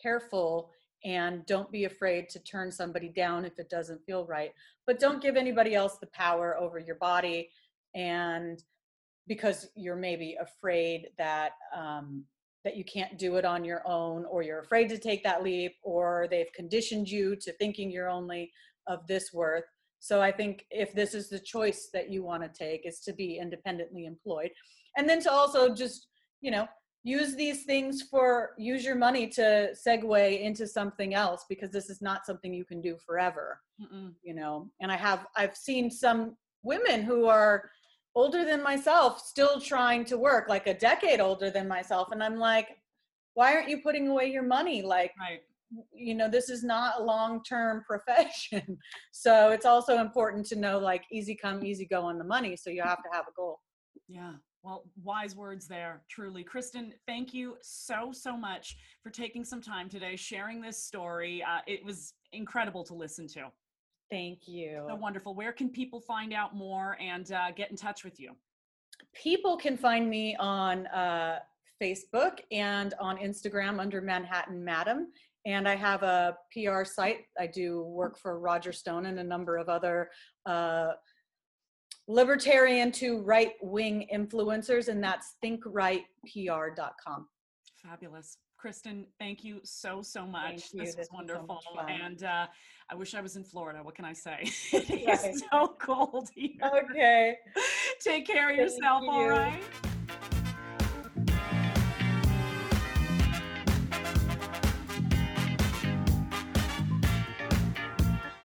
careful 0.00 0.70
and 1.04 1.46
don't 1.46 1.70
be 1.70 1.84
afraid 1.84 2.28
to 2.28 2.38
turn 2.40 2.70
somebody 2.70 3.08
down 3.08 3.44
if 3.44 3.58
it 3.58 3.70
doesn't 3.70 4.04
feel 4.04 4.26
right 4.26 4.52
but 4.86 5.00
don't 5.00 5.22
give 5.22 5.36
anybody 5.36 5.74
else 5.74 5.98
the 5.98 6.06
power 6.08 6.56
over 6.58 6.78
your 6.78 6.96
body 6.96 7.48
and 7.94 8.62
because 9.26 9.68
you're 9.76 9.96
maybe 9.96 10.36
afraid 10.40 11.08
that 11.18 11.52
um, 11.76 12.24
that 12.64 12.76
you 12.76 12.84
can't 12.84 13.18
do 13.18 13.36
it 13.36 13.44
on 13.44 13.64
your 13.64 13.82
own 13.86 14.24
or 14.26 14.42
you're 14.42 14.60
afraid 14.60 14.88
to 14.88 14.98
take 14.98 15.22
that 15.24 15.42
leap 15.42 15.76
or 15.82 16.26
they've 16.30 16.52
conditioned 16.54 17.08
you 17.08 17.34
to 17.36 17.52
thinking 17.52 17.90
you're 17.90 18.10
only 18.10 18.50
of 18.86 19.06
this 19.06 19.32
worth. 19.32 19.64
So 20.00 20.20
i 20.20 20.32
think 20.32 20.64
if 20.70 20.92
this 20.94 21.14
is 21.14 21.28
the 21.28 21.38
choice 21.38 21.90
that 21.92 22.10
you 22.10 22.22
want 22.22 22.42
to 22.42 22.48
take 22.48 22.86
is 22.86 23.00
to 23.00 23.12
be 23.12 23.38
independently 23.38 24.06
employed 24.06 24.50
and 24.96 25.08
then 25.08 25.20
to 25.20 25.30
also 25.30 25.74
just 25.74 26.08
you 26.40 26.50
know 26.50 26.66
use 27.02 27.34
these 27.34 27.64
things 27.64 28.02
for 28.02 28.50
use 28.58 28.84
your 28.84 28.94
money 28.94 29.26
to 29.26 29.70
segue 29.74 30.40
into 30.40 30.66
something 30.66 31.14
else 31.14 31.46
because 31.48 31.70
this 31.70 31.88
is 31.88 32.02
not 32.02 32.26
something 32.26 32.52
you 32.52 32.64
can 32.64 32.80
do 32.80 32.96
forever 33.06 33.60
Mm-mm. 33.80 34.12
you 34.22 34.34
know? 34.34 34.68
And 34.80 34.92
i 34.92 34.96
have 34.96 35.26
i've 35.36 35.56
seen 35.56 35.90
some 35.90 36.36
women 36.62 37.02
who 37.02 37.26
are 37.26 37.70
older 38.14 38.44
than 38.44 38.62
myself 38.62 39.20
still 39.20 39.60
trying 39.60 40.04
to 40.04 40.18
work 40.18 40.48
like 40.48 40.66
a 40.66 40.74
decade 40.74 41.20
older 41.20 41.50
than 41.50 41.66
myself 41.66 42.12
and 42.12 42.22
i'm 42.22 42.36
like 42.36 42.68
why 43.34 43.54
aren't 43.54 43.68
you 43.68 43.78
putting 43.78 44.08
away 44.08 44.30
your 44.30 44.42
money? 44.42 44.82
Like 44.82 45.12
right. 45.18 45.40
you 45.92 46.14
know 46.14 46.28
this 46.28 46.50
is 46.50 46.62
not 46.62 47.00
a 47.00 47.02
long 47.02 47.42
term 47.42 47.82
profession. 47.88 48.78
So 49.12 49.50
it's 49.50 49.66
also 49.66 49.98
important 49.98 50.46
to 50.46 50.56
know 50.56 50.78
like 50.78 51.04
easy 51.12 51.34
come 51.34 51.64
easy 51.64 51.86
go 51.86 52.02
on 52.02 52.18
the 52.18 52.24
money 52.24 52.56
so 52.56 52.70
you 52.70 52.82
have 52.82 53.02
to 53.02 53.08
have 53.12 53.26
a 53.28 53.32
goal. 53.36 53.60
Yeah 54.08 54.32
well, 54.62 54.84
wise 55.02 55.34
words 55.34 55.66
there, 55.66 56.02
truly. 56.08 56.44
Kristen, 56.44 56.92
thank 57.06 57.32
you 57.32 57.56
so, 57.62 58.10
so 58.12 58.36
much 58.36 58.76
for 59.02 59.10
taking 59.10 59.44
some 59.44 59.62
time 59.62 59.88
today, 59.88 60.16
sharing 60.16 60.60
this 60.60 60.82
story. 60.82 61.42
Uh, 61.42 61.60
it 61.66 61.84
was 61.84 62.14
incredible 62.32 62.84
to 62.84 62.94
listen 62.94 63.26
to. 63.28 63.46
Thank 64.10 64.48
you. 64.48 64.84
So 64.88 64.94
wonderful. 64.96 65.34
Where 65.34 65.52
can 65.52 65.70
people 65.70 66.00
find 66.00 66.32
out 66.32 66.54
more 66.54 66.98
and 67.00 67.30
uh, 67.32 67.52
get 67.52 67.70
in 67.70 67.76
touch 67.76 68.04
with 68.04 68.20
you? 68.20 68.32
People 69.14 69.56
can 69.56 69.76
find 69.76 70.10
me 70.10 70.36
on 70.36 70.86
uh, 70.88 71.38
Facebook 71.82 72.40
and 72.50 72.92
on 73.00 73.16
Instagram 73.18 73.80
under 73.80 74.00
Manhattan 74.00 74.62
Madam. 74.62 75.08
And 75.46 75.66
I 75.66 75.74
have 75.74 76.02
a 76.02 76.36
PR 76.52 76.84
site. 76.84 77.20
I 77.38 77.46
do 77.46 77.82
work 77.82 78.18
for 78.18 78.38
Roger 78.38 78.72
Stone 78.72 79.06
and 79.06 79.18
a 79.20 79.24
number 79.24 79.56
of 79.56 79.70
other 79.70 80.10
uh, 80.44 80.90
libertarian 82.10 82.90
to 82.92 83.20
right 83.20 83.52
wing 83.62 84.06
influencers, 84.12 84.88
and 84.88 85.02
that's 85.02 85.34
thinkrightpr.com. 85.42 87.28
Fabulous. 87.76 88.38
Kristen, 88.58 89.06
thank 89.18 89.42
you 89.42 89.60
so, 89.64 90.02
so 90.02 90.26
much. 90.26 90.70
This 90.72 90.94
was 90.96 91.08
wonderful. 91.12 91.62
So 91.74 91.80
and 91.80 92.24
uh, 92.24 92.46
I 92.90 92.94
wish 92.94 93.14
I 93.14 93.22
was 93.22 93.36
in 93.36 93.44
Florida. 93.44 93.78
What 93.82 93.94
can 93.94 94.04
I 94.04 94.12
say? 94.12 94.38
it's 94.72 95.42
so 95.50 95.76
cold 95.78 96.28
here. 96.34 96.50
Okay. 96.62 97.36
Take 98.00 98.26
care 98.26 98.50
of 98.50 98.56
yourself, 98.56 99.02
you. 99.02 99.10
all 99.10 99.28
right? 99.30 99.62